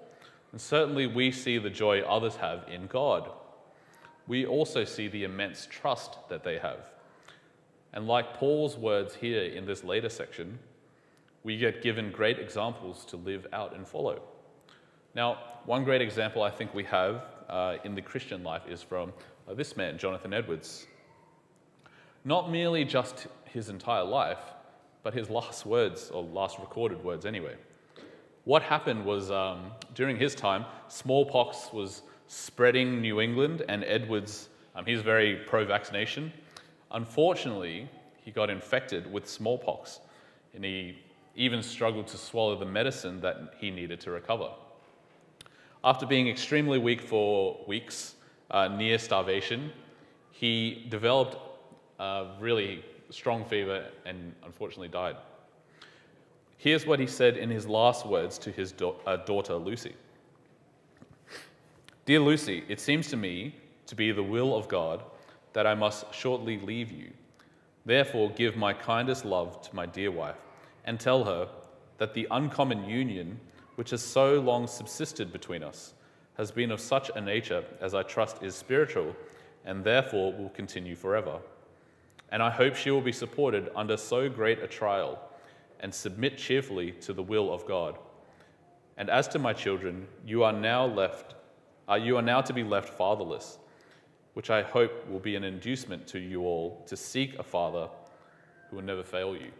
And 0.52 0.59
certainly, 0.59 1.06
we 1.06 1.30
see 1.30 1.59
the 1.59 1.68
joy 1.68 2.00
others 2.00 2.37
have 2.37 2.64
in 2.72 2.87
God. 2.87 3.30
We 4.26 4.46
also 4.46 4.85
see 4.85 5.06
the 5.06 5.24
immense 5.24 5.68
trust 5.70 6.16
that 6.30 6.42
they 6.42 6.59
have. 6.59 6.90
And 7.92 8.06
like 8.06 8.32
Paul's 8.32 8.78
words 8.78 9.14
here 9.14 9.42
in 9.42 9.66
this 9.66 9.85
later 9.85 10.09
section, 10.09 10.59
we 11.44 11.59
get 11.59 11.82
given 11.82 12.11
great 12.11 12.38
examples 12.38 13.04
to 13.06 13.18
live 13.18 13.46
out 13.52 13.76
and 13.76 13.87
follow. 13.87 14.22
Now, 15.14 15.38
one 15.66 15.85
great 15.85 16.00
example 16.00 16.42
I 16.42 16.50
think 16.50 16.72
we 16.72 16.85
have 16.85 17.24
uh, 17.50 17.76
in 17.85 17.94
the 17.94 18.00
Christian 18.00 18.42
life 18.42 18.62
is 18.66 18.82
from 18.82 19.12
uh, 19.46 19.52
this 19.52 19.76
man, 19.76 19.98
Jonathan 19.98 20.32
Edwards. 20.32 20.87
Not 22.24 22.50
merely 22.50 22.87
just 22.87 23.26
his 23.44 23.68
entire 23.68 24.02
life, 24.04 24.40
but 25.07 25.14
his 25.14 25.31
last 25.31 25.64
words, 25.64 26.11
or 26.11 26.25
last 26.25 26.59
recorded 26.59 27.01
words 27.05 27.27
anyway. 27.27 27.55
What 28.42 28.61
happened 28.61 29.05
was 29.05 29.31
um, 29.31 29.71
during 29.95 30.16
his 30.16 30.35
time, 30.35 30.64
smallpox 30.88 31.73
was 31.73 32.03
spreading 32.27 33.01
New 33.01 33.21
England, 33.21 33.62
and 33.69 33.85
Edwards, 33.85 34.49
um, 34.75 34.85
he's 34.85 35.03
very 35.03 35.37
pro 35.47 35.64
vaccination. 35.64 36.33
Unfortunately, 36.90 37.88
he 38.16 38.33
got 38.33 38.51
infected 38.51 39.07
with 39.12 39.29
smallpox, 39.29 40.01
and 40.55 40.64
he 40.64 40.99
even 41.37 41.62
struggled 41.62 42.09
to 42.09 42.19
swallow 42.19 42.59
the 42.59 42.66
medicine 42.66 43.21
that 43.21 43.55
he 43.59 43.71
needed 43.71 44.01
to 44.01 44.11
recover. 44.11 44.51
After 45.85 46.05
being 46.05 46.27
extremely 46.27 46.81
weak 46.81 47.01
for 47.01 47.64
weeks, 47.69 48.16
uh, 48.51 48.66
near 48.66 48.99
starvation, 48.99 49.71
he 50.33 50.85
developed 50.88 51.37
a 52.01 52.33
really 52.40 52.85
strong 53.11 53.45
fever 53.45 53.87
and 54.05 54.35
unfortunately 54.45 54.88
died. 54.88 55.16
Here's 56.59 56.87
what 56.87 56.99
he 56.99 57.07
said 57.07 57.37
in 57.37 57.51
his 57.51 57.66
last 57.66 58.07
words 58.07 58.38
to 58.38 58.51
his 58.51 58.73
da- 58.73 58.95
uh, 59.07 59.16
daughter, 59.16 59.55
Lucy 59.55 59.95
Dear 62.07 62.21
Lucy, 62.21 62.62
it 62.69 62.81
seems 62.81 63.09
to 63.09 63.16
me 63.16 63.55
to 63.87 63.97
be 63.97 64.12
the 64.12 64.23
will 64.23 64.57
of 64.57 64.69
God 64.69 65.03
that 65.55 65.66
I 65.66 65.75
must 65.75 66.12
shortly 66.14 66.59
leave 66.59 66.92
you. 66.92 67.11
Therefore, 67.85 68.31
give 68.31 68.57
my 68.57 68.73
kindest 68.73 69.25
love 69.25 69.61
to 69.62 69.75
my 69.75 69.87
dear 69.87 70.11
wife 70.11 70.37
and 70.85 71.01
tell 71.01 71.25
her 71.25 71.49
that 71.99 72.14
the 72.14 72.29
uncommon 72.31 72.85
union 72.88 73.40
which 73.75 73.90
has 73.90 74.03
so 74.03 74.40
long 74.40 74.66
subsisted 74.66 75.33
between 75.33 75.62
us 75.62 75.95
has 76.37 76.51
been 76.51 76.71
of 76.71 76.81
such 76.81 77.11
a 77.14 77.21
nature 77.21 77.64
as 77.81 77.95
I 77.95 78.03
trust 78.03 78.42
is 78.42 78.55
spiritual 78.55 79.14
and 79.64 79.83
therefore 79.83 80.33
will 80.33 80.51
continue 80.51 80.95
forever. 80.95 81.40
And 82.31 82.43
I 82.43 82.51
hope 82.51 82.75
she 82.75 82.91
will 82.91 83.01
be 83.01 83.12
supported 83.12 83.71
under 83.77 83.97
so 83.97 84.29
great 84.29 84.61
a 84.62 84.67
trial 84.67 85.19
and 85.81 85.95
submit 85.95 86.39
cheerfully 86.39 86.93
to 86.93 87.12
the 87.12 87.23
will 87.23 87.53
of 87.53 87.67
God. 87.67 87.99
And 88.97 89.11
as 89.11 89.29
to 89.29 89.39
my 89.39 89.53
children, 89.53 90.07
you 90.27 90.43
are 90.43 90.53
now 90.53 90.87
left, 90.87 91.35
uh, 91.89 91.95
you 91.95 92.17
are 92.17 92.23
now 92.23 92.41
to 92.41 92.53
be 92.53 92.65
left 92.65 92.89
fatherless, 92.89 93.59
which 94.35 94.51
I 94.51 94.62
hope 94.62 95.09
will 95.09 95.21
be 95.21 95.37
an 95.37 95.45
inducement 95.45 96.07
to 96.09 96.19
you 96.19 96.43
all 96.43 96.83
to 96.87 96.97
seek 96.97 97.39
a 97.39 97.43
father 97.43 97.89
who 98.71 98.77
will 98.77 98.85
never 98.85 99.05
fail 99.05 99.37
you. 99.37 99.51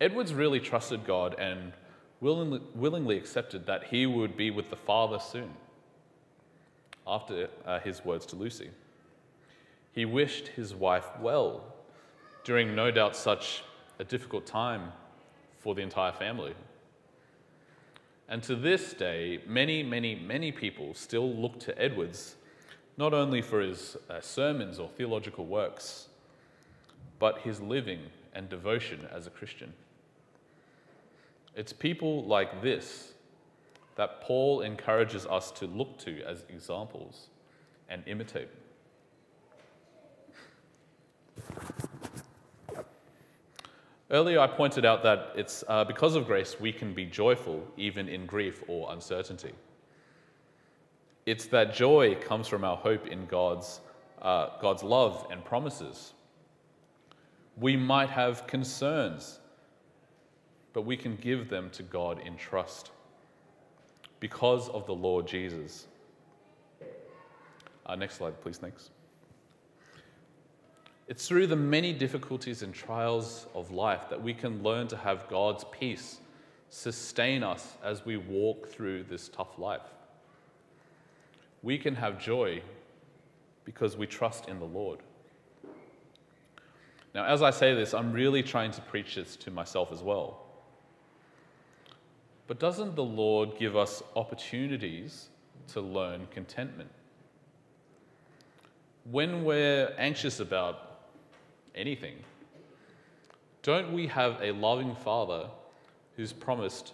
Edwards 0.00 0.34
really 0.34 0.58
trusted 0.58 1.04
God 1.04 1.36
and 1.38 1.72
willingly, 2.20 2.60
willingly 2.74 3.16
accepted 3.16 3.66
that 3.66 3.84
he 3.84 4.06
would 4.06 4.36
be 4.36 4.50
with 4.50 4.68
the 4.68 4.76
Father 4.76 5.18
soon 5.18 5.50
after 7.06 7.48
uh, 7.66 7.78
his 7.80 8.04
words 8.04 8.26
to 8.26 8.36
Lucy. 8.36 8.70
He 9.92 10.04
wished 10.04 10.48
his 10.48 10.74
wife 10.74 11.06
well 11.20 11.62
during 12.44 12.74
no 12.74 12.90
doubt 12.90 13.14
such 13.14 13.62
a 13.98 14.04
difficult 14.04 14.46
time 14.46 14.92
for 15.58 15.74
the 15.74 15.82
entire 15.82 16.12
family. 16.12 16.54
And 18.28 18.42
to 18.44 18.56
this 18.56 18.94
day, 18.94 19.40
many, 19.46 19.82
many, 19.82 20.14
many 20.14 20.50
people 20.50 20.94
still 20.94 21.30
look 21.30 21.60
to 21.60 21.78
Edwards 21.80 22.36
not 22.96 23.14
only 23.14 23.42
for 23.42 23.60
his 23.60 23.96
uh, 24.08 24.20
sermons 24.20 24.78
or 24.78 24.88
theological 24.88 25.46
works, 25.46 26.08
but 27.18 27.38
his 27.38 27.60
living 27.60 28.00
and 28.34 28.48
devotion 28.48 29.06
as 29.12 29.26
a 29.26 29.30
Christian. 29.30 29.72
It's 31.54 31.72
people 31.72 32.24
like 32.24 32.62
this 32.62 33.12
that 33.96 34.22
Paul 34.22 34.62
encourages 34.62 35.26
us 35.26 35.50
to 35.52 35.66
look 35.66 35.98
to 35.98 36.22
as 36.22 36.44
examples 36.48 37.28
and 37.90 38.02
imitate. 38.06 38.48
Earlier, 44.10 44.40
I 44.40 44.46
pointed 44.46 44.84
out 44.84 45.02
that 45.04 45.32
it's 45.34 45.64
uh, 45.68 45.84
because 45.84 46.16
of 46.16 46.26
grace 46.26 46.60
we 46.60 46.72
can 46.72 46.92
be 46.92 47.06
joyful 47.06 47.66
even 47.76 48.08
in 48.08 48.26
grief 48.26 48.62
or 48.68 48.92
uncertainty. 48.92 49.52
It's 51.24 51.46
that 51.46 51.74
joy 51.74 52.16
comes 52.16 52.48
from 52.48 52.64
our 52.64 52.76
hope 52.76 53.06
in 53.06 53.26
God's, 53.26 53.80
uh, 54.20 54.48
God's 54.60 54.82
love 54.82 55.26
and 55.30 55.44
promises. 55.44 56.12
We 57.56 57.76
might 57.76 58.10
have 58.10 58.46
concerns 58.46 59.38
but 60.72 60.82
we 60.82 60.96
can 60.96 61.16
give 61.16 61.48
them 61.48 61.70
to 61.70 61.82
God 61.82 62.20
in 62.24 62.36
trust 62.36 62.90
because 64.20 64.68
of 64.70 64.86
the 64.86 64.94
Lord 64.94 65.26
Jesus. 65.26 65.86
Uh, 67.84 67.96
next 67.96 68.16
slide, 68.16 68.40
please. 68.40 68.58
Thanks. 68.58 68.91
It's 71.08 71.26
through 71.26 71.48
the 71.48 71.56
many 71.56 71.92
difficulties 71.92 72.62
and 72.62 72.72
trials 72.72 73.46
of 73.54 73.70
life 73.70 74.08
that 74.08 74.22
we 74.22 74.34
can 74.34 74.62
learn 74.62 74.88
to 74.88 74.96
have 74.96 75.28
God's 75.28 75.64
peace 75.72 76.18
sustain 76.68 77.42
us 77.42 77.76
as 77.84 78.04
we 78.04 78.16
walk 78.16 78.68
through 78.68 79.04
this 79.04 79.28
tough 79.28 79.58
life. 79.58 79.82
We 81.62 81.76
can 81.76 81.94
have 81.96 82.18
joy 82.18 82.62
because 83.64 83.96
we 83.96 84.06
trust 84.06 84.48
in 84.48 84.58
the 84.58 84.64
Lord. 84.64 85.00
Now, 87.14 87.26
as 87.26 87.42
I 87.42 87.50
say 87.50 87.74
this, 87.74 87.92
I'm 87.92 88.12
really 88.12 88.42
trying 88.42 88.70
to 88.70 88.80
preach 88.80 89.16
this 89.16 89.36
to 89.36 89.50
myself 89.50 89.92
as 89.92 90.02
well. 90.02 90.46
But 92.46 92.58
doesn't 92.58 92.96
the 92.96 93.04
Lord 93.04 93.58
give 93.58 93.76
us 93.76 94.02
opportunities 94.16 95.28
to 95.68 95.80
learn 95.80 96.26
contentment? 96.30 96.90
When 99.04 99.44
we're 99.44 99.94
anxious 99.98 100.40
about 100.40 100.91
anything, 101.74 102.16
don't 103.62 103.92
we 103.92 104.06
have 104.08 104.38
a 104.40 104.52
loving 104.52 104.94
Father 104.94 105.48
who's 106.16 106.32
promised 106.32 106.92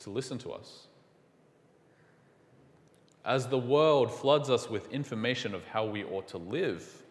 to 0.00 0.10
listen 0.10 0.38
to 0.38 0.50
us? 0.50 0.86
As 3.24 3.46
the 3.46 3.58
world 3.58 4.10
floods 4.10 4.48
us 4.48 4.70
with 4.70 4.90
information 4.90 5.54
of 5.54 5.66
how 5.66 5.84
we 5.84 6.04
ought 6.04 6.26
to 6.28 6.38
live, 6.38 7.02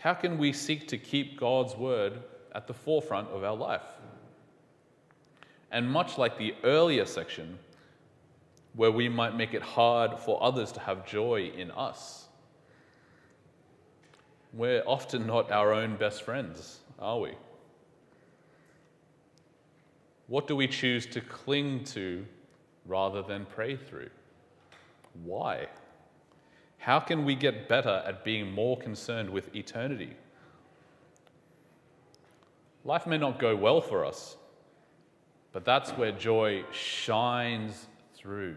how 0.00 0.12
can 0.14 0.38
we 0.38 0.52
seek 0.52 0.88
to 0.88 0.98
keep 0.98 1.38
God's 1.38 1.76
word 1.76 2.20
at 2.54 2.66
the 2.66 2.74
forefront 2.74 3.28
of 3.28 3.44
our 3.44 3.54
life? 3.54 3.86
And 5.70 5.88
much 5.90 6.18
like 6.18 6.36
the 6.36 6.54
earlier 6.64 7.04
section, 7.04 7.58
where 8.74 8.90
we 8.90 9.08
might 9.08 9.36
make 9.36 9.54
it 9.54 9.62
hard 9.62 10.18
for 10.18 10.42
others 10.42 10.72
to 10.72 10.80
have 10.80 11.06
joy 11.06 11.50
in 11.56 11.70
us, 11.70 12.25
we're 14.52 14.82
often 14.86 15.26
not 15.26 15.50
our 15.50 15.72
own 15.72 15.96
best 15.96 16.22
friends, 16.22 16.80
are 16.98 17.20
we? 17.20 17.32
What 20.28 20.46
do 20.46 20.56
we 20.56 20.66
choose 20.66 21.06
to 21.06 21.20
cling 21.20 21.84
to 21.84 22.26
rather 22.86 23.22
than 23.22 23.46
pray 23.46 23.76
through? 23.76 24.10
Why? 25.24 25.68
How 26.78 27.00
can 27.00 27.24
we 27.24 27.34
get 27.34 27.68
better 27.68 28.02
at 28.06 28.24
being 28.24 28.50
more 28.50 28.76
concerned 28.76 29.30
with 29.30 29.54
eternity? 29.54 30.14
Life 32.84 33.06
may 33.06 33.18
not 33.18 33.38
go 33.38 33.56
well 33.56 33.80
for 33.80 34.04
us, 34.04 34.36
but 35.52 35.64
that's 35.64 35.90
where 35.92 36.12
joy 36.12 36.64
shines 36.70 37.86
through. 38.14 38.56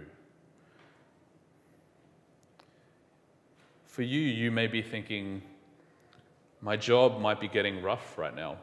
For 3.88 4.04
you, 4.04 4.20
you 4.20 4.52
may 4.52 4.68
be 4.68 4.82
thinking, 4.82 5.42
my 6.62 6.76
job 6.76 7.20
might 7.20 7.40
be 7.40 7.48
getting 7.48 7.82
rough 7.82 8.18
right 8.18 8.36
now. 8.36 8.58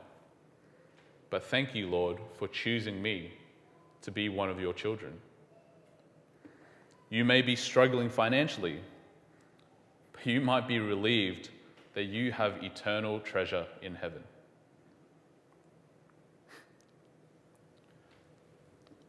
But 1.30 1.44
thank 1.44 1.74
you, 1.74 1.88
Lord, 1.88 2.18
for 2.34 2.48
choosing 2.48 3.00
me 3.00 3.32
to 4.02 4.10
be 4.10 4.28
one 4.28 4.50
of 4.50 4.60
your 4.60 4.72
children. 4.72 5.12
You 7.10 7.24
may 7.24 7.42
be 7.42 7.56
struggling 7.56 8.08
financially, 8.08 8.80
but 10.12 10.26
you 10.26 10.40
might 10.40 10.68
be 10.68 10.78
relieved 10.78 11.50
that 11.94 12.04
you 12.04 12.32
have 12.32 12.62
eternal 12.62 13.20
treasure 13.20 13.66
in 13.80 13.94
heaven. 13.94 14.22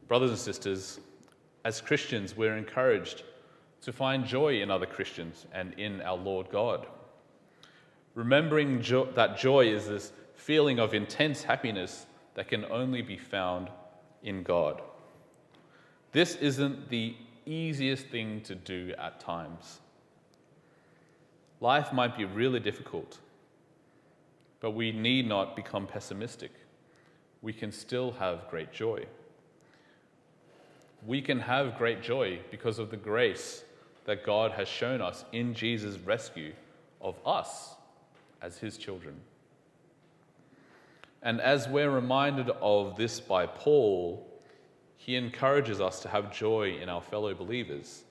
Brothers 0.07 0.29
and 0.29 0.39
sisters, 0.39 0.99
as 1.65 1.81
Christians, 1.81 2.37
we're 2.37 2.55
encouraged 2.55 3.23
to 3.81 3.91
find 3.91 4.25
joy 4.25 4.61
in 4.61 4.71
other 4.71 4.85
Christians 4.85 5.45
and 5.53 5.73
in 5.73 6.01
our 6.01 6.15
Lord 6.15 6.49
God. 6.49 6.87
Remembering 8.17 8.81
jo- 8.81 9.11
that 9.13 9.37
joy 9.37 9.67
is 9.67 9.87
this 9.87 10.11
feeling 10.33 10.79
of 10.79 10.95
intense 10.95 11.43
happiness 11.43 12.07
that 12.33 12.47
can 12.47 12.65
only 12.65 13.03
be 13.03 13.15
found 13.15 13.69
in 14.23 14.41
God. 14.41 14.81
This 16.13 16.35
isn't 16.37 16.89
the 16.89 17.15
easiest 17.45 18.07
thing 18.07 18.41
to 18.41 18.55
do 18.55 18.91
at 18.97 19.19
times. 19.19 19.81
Life 21.61 21.93
might 21.93 22.17
be 22.17 22.25
really 22.25 22.59
difficult, 22.59 23.19
but 24.61 24.71
we 24.71 24.91
need 24.91 25.27
not 25.27 25.55
become 25.55 25.85
pessimistic. 25.85 26.53
We 27.43 27.53
can 27.53 27.71
still 27.71 28.13
have 28.13 28.49
great 28.49 28.73
joy. 28.73 29.05
We 31.05 31.21
can 31.21 31.39
have 31.39 31.77
great 31.77 32.01
joy 32.01 32.39
because 32.49 32.79
of 32.79 32.89
the 32.89 32.97
grace 32.97 33.63
that 34.05 34.25
God 34.25 34.53
has 34.53 34.67
shown 34.67 35.03
us 35.03 35.23
in 35.31 35.53
Jesus' 35.53 35.99
rescue 35.99 36.53
of 36.99 37.15
us 37.23 37.76
as 38.41 38.57
his 38.57 38.77
children. 38.77 39.15
And 41.21 41.41
as 41.41 41.67
we're 41.67 41.89
reminded 41.89 42.49
of 42.61 42.95
this 42.95 43.19
by 43.19 43.45
Paul, 43.47 44.25
he 44.95 45.15
encourages 45.15 45.81
us 45.81 46.01
to 46.01 46.09
have 46.09 46.31
joy 46.31 46.77
in 46.81 46.89
our 46.89 47.01
fellow 47.01 47.33
believers 47.33 48.03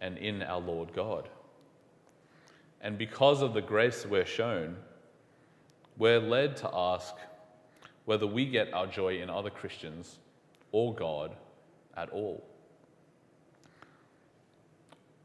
and 0.00 0.18
in 0.18 0.42
our 0.42 0.60
Lord 0.60 0.92
God. 0.92 1.28
And 2.80 2.98
because 2.98 3.42
of 3.42 3.54
the 3.54 3.62
grace 3.62 4.06
we're 4.06 4.26
shown, 4.26 4.76
we're 5.96 6.20
led 6.20 6.56
to 6.58 6.70
ask 6.72 7.14
whether 8.04 8.26
we 8.26 8.46
get 8.46 8.72
our 8.72 8.86
joy 8.86 9.20
in 9.20 9.30
other 9.30 9.50
Christians 9.50 10.18
or 10.72 10.94
God 10.94 11.34
at 11.96 12.10
all. 12.10 12.44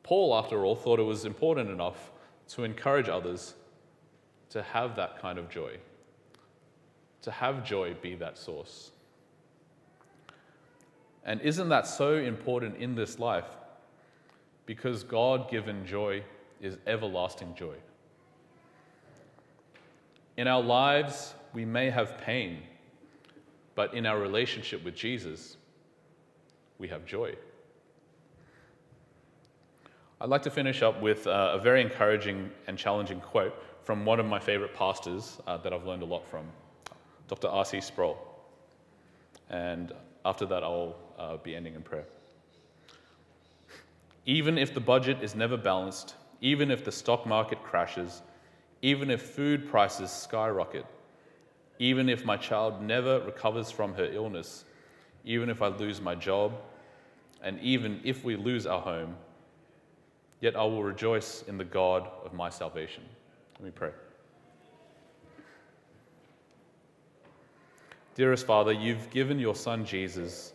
Paul, 0.03 0.35
after 0.35 0.65
all, 0.65 0.75
thought 0.75 0.99
it 0.99 1.03
was 1.03 1.25
important 1.25 1.69
enough 1.69 2.11
to 2.49 2.63
encourage 2.63 3.09
others 3.09 3.53
to 4.51 4.61
have 4.61 4.95
that 4.97 5.19
kind 5.19 5.39
of 5.39 5.49
joy, 5.49 5.77
to 7.21 7.31
have 7.31 7.63
joy 7.65 7.95
be 8.01 8.15
that 8.15 8.37
source. 8.37 8.91
And 11.23 11.39
isn't 11.41 11.69
that 11.69 11.87
so 11.87 12.15
important 12.15 12.77
in 12.77 12.95
this 12.95 13.17
life? 13.17 13.45
Because 14.65 15.03
God 15.03 15.49
given 15.49 15.85
joy 15.85 16.23
is 16.59 16.77
everlasting 16.85 17.55
joy. 17.55 17.75
In 20.37 20.47
our 20.47 20.61
lives, 20.61 21.33
we 21.53 21.65
may 21.65 21.89
have 21.89 22.17
pain, 22.17 22.59
but 23.75 23.93
in 23.93 24.05
our 24.05 24.19
relationship 24.19 24.83
with 24.83 24.95
Jesus, 24.95 25.57
we 26.77 26.87
have 26.87 27.05
joy. 27.05 27.35
I'd 30.19 30.29
like 30.29 30.43
to 30.43 30.51
finish 30.51 30.81
up 30.81 31.01
with 31.01 31.25
uh, 31.25 31.51
a 31.53 31.59
very 31.59 31.81
encouraging 31.81 32.51
and 32.67 32.77
challenging 32.77 33.19
quote 33.19 33.55
from 33.83 34.05
one 34.05 34.19
of 34.19 34.25
my 34.25 34.39
favorite 34.39 34.73
pastors 34.73 35.39
uh, 35.47 35.57
that 35.57 35.73
I've 35.73 35.85
learned 35.85 36.03
a 36.03 36.05
lot 36.05 36.27
from, 36.27 36.45
Dr. 37.27 37.47
R.C. 37.47 37.81
Sproul. 37.81 38.17
And 39.49 39.91
after 40.25 40.45
that, 40.45 40.63
I'll 40.63 40.95
uh, 41.17 41.37
be 41.37 41.55
ending 41.55 41.75
in 41.75 41.81
prayer. 41.81 42.05
Even 44.25 44.57
if 44.57 44.73
the 44.73 44.79
budget 44.79 45.23
is 45.23 45.35
never 45.35 45.57
balanced, 45.57 46.15
even 46.41 46.71
if 46.71 46.85
the 46.85 46.91
stock 46.91 47.25
market 47.25 47.61
crashes, 47.63 48.21
even 48.81 49.09
if 49.09 49.21
food 49.21 49.67
prices 49.67 50.11
skyrocket, 50.11 50.85
even 51.79 52.09
if 52.09 52.23
my 52.23 52.37
child 52.37 52.81
never 52.81 53.19
recovers 53.21 53.71
from 53.71 53.93
her 53.95 54.05
illness, 54.05 54.65
even 55.25 55.49
if 55.49 55.61
I 55.61 55.67
lose 55.67 55.99
my 55.99 56.15
job, 56.15 56.53
and 57.41 57.59
even 57.59 57.99
if 58.03 58.23
we 58.23 58.35
lose 58.35 58.67
our 58.67 58.81
home, 58.81 59.15
Yet 60.41 60.55
I 60.55 60.63
will 60.63 60.83
rejoice 60.83 61.43
in 61.47 61.57
the 61.57 61.63
God 61.63 62.09
of 62.25 62.33
my 62.33 62.49
salvation. 62.49 63.03
Let 63.61 63.65
me 63.65 63.71
pray. 63.75 63.91
Dearest 68.15 68.47
Father, 68.47 68.71
you've 68.71 69.07
given 69.11 69.37
your 69.37 69.53
Son 69.53 69.85
Jesus, 69.85 70.53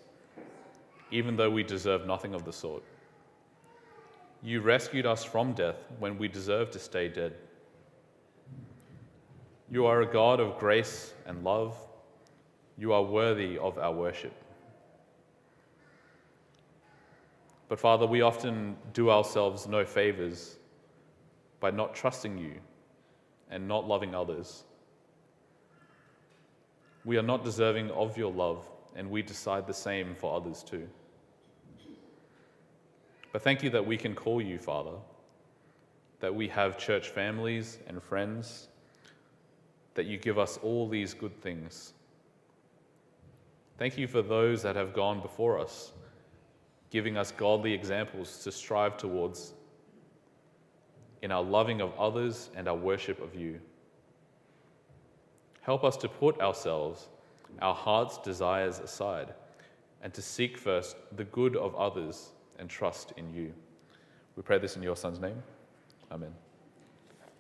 even 1.13 1.37
though 1.37 1.49
we 1.49 1.63
deserve 1.63 2.05
nothing 2.05 2.35
of 2.35 2.45
the 2.45 2.53
sort. 2.53 2.83
You 4.43 4.61
rescued 4.61 5.07
us 5.07 5.23
from 5.23 5.53
death 5.53 5.77
when 6.01 6.19
we 6.19 6.27
deserved 6.27 6.73
to 6.73 6.81
stay 6.81 7.07
dead. 7.07 7.35
You 9.71 9.87
are 9.87 10.03
a 10.03 10.07
God 10.07 10.41
of 10.41 10.59
grace 10.59 11.15
and 11.27 11.45
love. 11.45 11.79
You 12.77 12.93
are 12.93 13.05
worthy 13.05 13.57
of 13.57 13.79
our 13.79 13.93
worship. 13.93 14.35
But 17.69 17.79
Father, 17.79 18.05
we 18.05 18.23
often 18.23 18.77
do 18.93 19.11
ourselves 19.11 19.69
no 19.69 19.85
favors 19.85 20.57
by 21.61 21.71
not 21.71 21.95
trusting 21.95 22.37
you 22.37 22.55
and 23.51 23.67
not 23.67 23.87
loving 23.87 24.15
others. 24.15 24.65
We 27.05 27.19
are 27.19 27.23
not 27.23 27.45
deserving 27.45 27.91
of 27.93 28.17
your 28.17 28.33
love, 28.33 28.69
and 28.95 29.11
we 29.11 29.23
decide 29.23 29.67
the 29.67 29.75
same 29.75 30.15
for 30.15 30.35
others 30.35 30.63
too. 30.63 30.89
But 33.33 33.43
thank 33.43 33.63
you 33.63 33.71
that 33.71 33.87
we 33.87 33.97
can 33.97 34.15
call 34.15 34.41
you 34.41 34.59
Father, 34.59 34.97
that 36.21 36.35
we 36.35 36.49
have 36.49 36.79
church 36.79 37.11
families 37.11 37.79
and 37.87 38.03
friends, 38.03 38.69
that 39.95 40.07
you 40.07 40.19
give 40.19 40.39
us 40.39 40.59
all 40.63 40.89
these 40.89 41.15
good 41.15 41.41
things. 41.43 41.93
Thank 43.79 43.99
you 43.99 44.09
for 44.09 44.23
those 44.23 44.63
that 44.63 44.75
have 44.75 44.95
gone 44.95 45.21
before 45.21 45.61
us 45.61 45.93
giving 46.91 47.17
us 47.17 47.33
godly 47.33 47.73
examples 47.73 48.43
to 48.45 48.53
strive 48.53 48.97
towards 48.97 49.53
in 51.27 51.33
our 51.33 51.43
loving 51.43 51.81
of 51.81 51.93
others 51.99 52.51
and 52.55 52.69
our 52.69 52.77
worship 52.77 53.21
of 53.21 53.35
you. 53.35 53.59
Help 55.61 55.83
us 55.83 55.97
to 55.97 56.09
put 56.09 56.41
ourselves, 56.41 57.09
our 57.61 57.75
heart's 57.75 58.17
desires 58.19 58.79
aside, 58.79 59.35
and 60.03 60.15
to 60.15 60.23
seek 60.23 60.57
first 60.57 60.97
the 61.17 61.25
good 61.25 61.57
of 61.57 61.75
others 61.75 62.29
and 62.61 62.71
trust 62.71 63.13
in 63.17 63.35
you. 63.35 63.53
We 64.37 64.45
pray 64.45 64.59
this 64.59 64.77
in 64.77 64.85
your 64.85 64.95
Son's 64.95 65.19
name. 65.19 65.43
Amen. 66.13 66.46